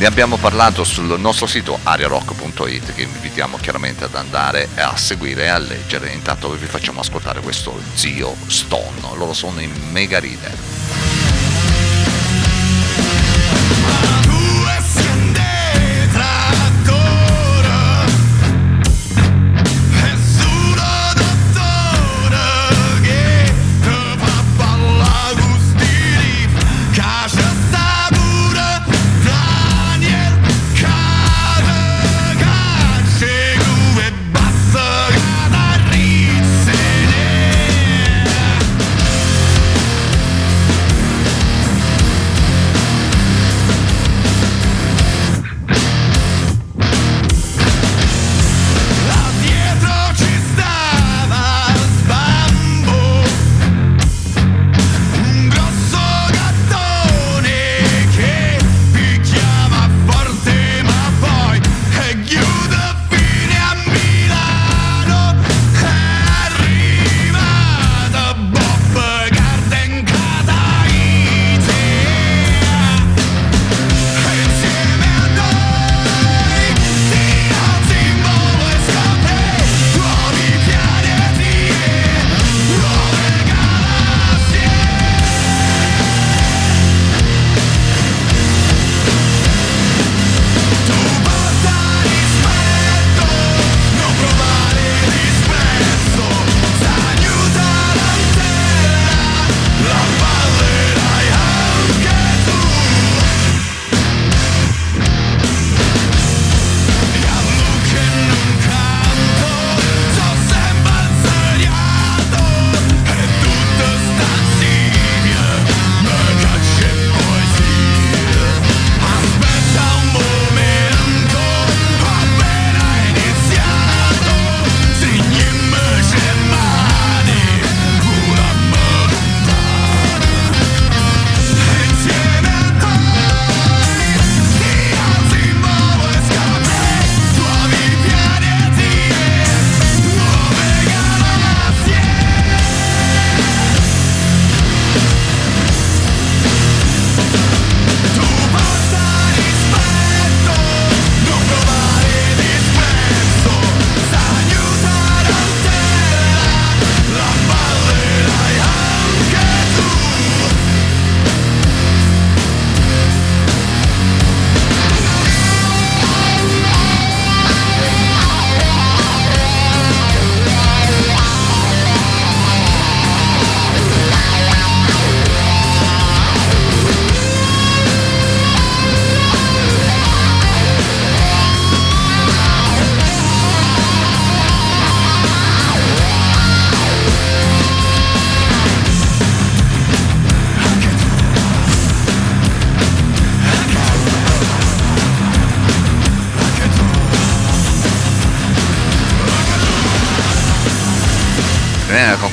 [0.00, 5.44] Ne abbiamo parlato sul nostro sito ariarock.it che vi invitiamo chiaramente ad andare a seguire
[5.44, 6.10] e a leggere.
[6.12, 9.00] Intanto vi facciamo ascoltare questo zio Stone.
[9.14, 10.89] Loro sono in Megaride.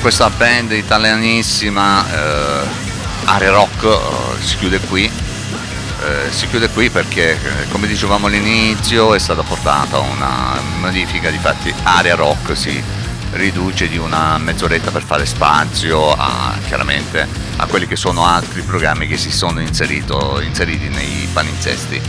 [0.00, 2.66] Questa band italianissima, eh,
[3.24, 5.10] Area Rock, eh, si chiude qui.
[6.00, 11.74] eh, si chiude qui perché, eh, come dicevamo all'inizio, è stata portata una modifica, difatti
[11.82, 12.80] Area Rock si
[13.32, 17.26] riduce di una mezz'oretta per fare spazio a, chiaramente
[17.56, 22.00] a quelli che sono altri programmi che si sono inseriti nei palinsesti.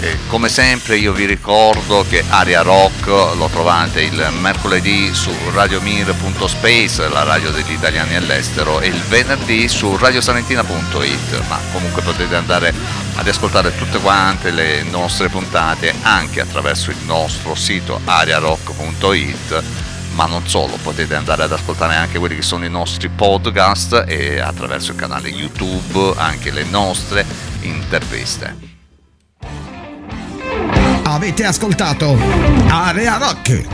[0.00, 7.08] Eh, come sempre io vi ricordo che Aria Rock lo trovate il mercoledì su radiomir.space,
[7.08, 12.72] la radio degli italiani all'estero, e il venerdì su radiosalentina.it, ma comunque potete andare
[13.16, 19.62] ad ascoltare tutte quante le nostre puntate anche attraverso il nostro sito ariarock.it
[20.12, 24.40] ma non solo, potete andare ad ascoltare anche quelli che sono i nostri podcast e
[24.40, 27.24] attraverso il canale YouTube anche le nostre
[27.60, 28.67] interviste.
[31.18, 32.16] Avete ascoltato
[32.68, 33.64] Area Rock,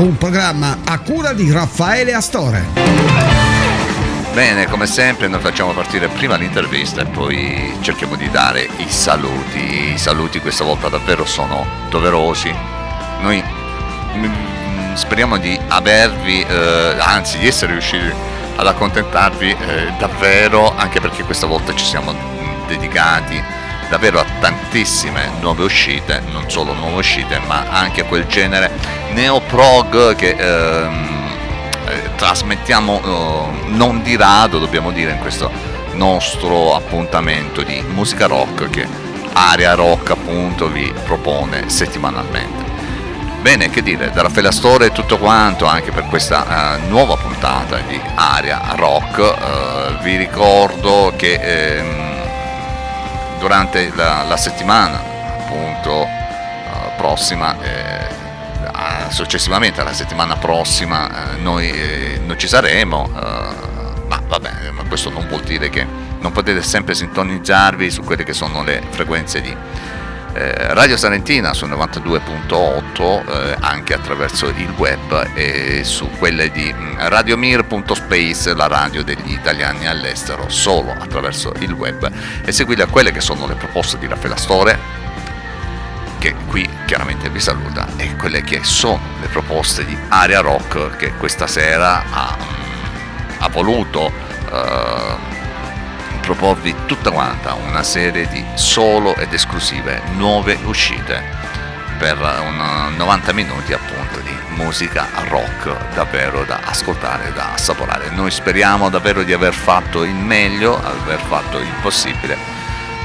[0.00, 2.62] un programma a cura di Raffaele Astore.
[4.34, 9.94] Bene, come sempre noi facciamo partire prima l'intervista e poi cerchiamo di dare i saluti.
[9.94, 12.54] I saluti questa volta davvero sono doverosi.
[13.20, 13.42] Noi
[14.16, 18.12] mm, speriamo di avervi, eh, anzi di essere riusciti
[18.56, 22.14] ad accontentarvi eh, davvero, anche perché questa volta ci siamo
[22.68, 23.42] dedicati
[23.88, 28.70] davvero a tantissime nuove uscite, non solo nuove uscite, ma anche quel genere
[29.12, 31.36] neoprog che ehm,
[31.86, 35.50] eh, trasmettiamo eh, non di rado, dobbiamo dire, in questo
[35.92, 38.86] nostro appuntamento di musica rock che
[39.32, 42.72] Area Rock appunto vi propone settimanalmente.
[43.40, 47.78] Bene, che dire, da Raffaele Astore è tutto quanto anche per questa eh, nuova puntata
[47.86, 49.18] di Aria Rock.
[49.18, 52.03] Eh, vi ricordo che ehm,
[53.38, 54.98] durante la, la settimana
[55.38, 58.12] appunto eh, prossima eh,
[59.10, 63.08] successivamente alla settimana prossima eh, noi non ci saremo
[64.08, 65.86] ma vabbè ma questo non vuol dire che
[66.18, 69.54] non potete sempre sintonizzarvi su quelle che sono le frequenze di
[70.34, 76.94] eh, Radio Salentina su 92.8 eh, anche attraverso il web e su quelle di mm,
[76.98, 82.10] radiomir.space la radio degli italiani all'estero solo attraverso il web.
[82.44, 85.02] E seguite quelle che sono le proposte di Raffaele Astore
[86.18, 91.12] che qui chiaramente vi saluta e quelle che sono le proposte di Aria Rock che
[91.18, 94.10] questa sera ha, mm, ha voluto
[94.50, 95.34] eh,
[96.24, 101.22] proporvi tutta quanta una serie di solo ed esclusive nuove uscite
[101.98, 108.10] per un 90 minuti appunto di musica rock davvero da ascoltare, da assaporare.
[108.10, 112.36] Noi speriamo davvero di aver fatto il meglio, aver fatto il possibile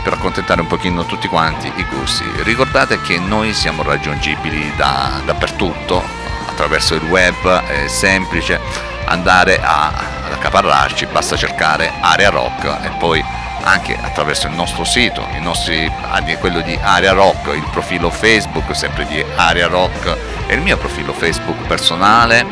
[0.03, 2.23] per accontentare un pochino tutti quanti i gusti.
[2.43, 6.01] Ricordate che noi siamo raggiungibili da- dappertutto
[6.47, 13.23] attraverso il web, è semplice andare a, ad accaparrarci, basta cercare Area Rock e poi
[13.63, 15.91] anche attraverso il nostro sito, nostri,
[16.37, 20.17] quello di Area Rock, il profilo Facebook sempre di Area Rock
[20.47, 22.45] e il mio profilo Facebook personale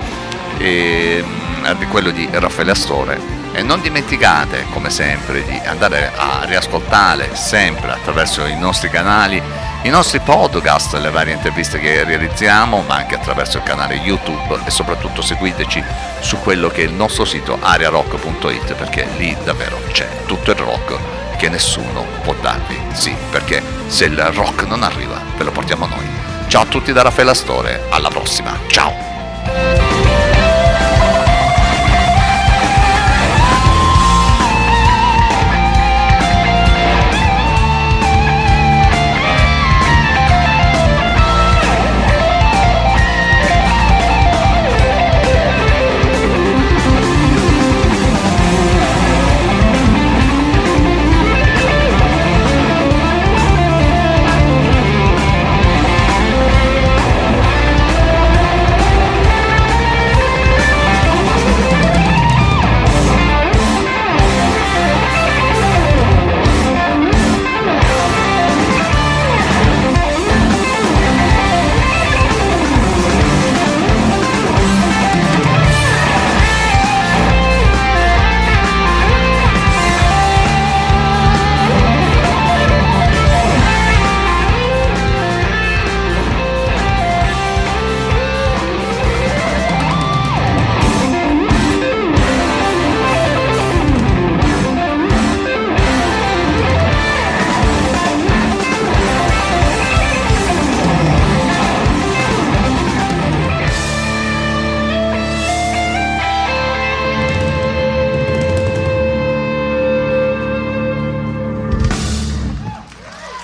[0.58, 7.36] e mm, quello di Raffaele Astore e non dimenticate come sempre di andare a riascoltare
[7.36, 9.42] sempre attraverso i nostri canali
[9.84, 14.70] i nostri podcast, le varie interviste che realizziamo, ma anche attraverso il canale YouTube e
[14.70, 15.82] soprattutto seguiteci
[16.20, 20.98] su quello che è il nostro sito ariarock.it perché lì davvero c'è tutto il rock
[21.38, 22.78] che nessuno può darvi.
[22.92, 26.06] Sì, perché se il rock non arriva, ve lo portiamo noi.
[26.48, 28.58] Ciao a tutti da Raffaele Astore, alla prossima!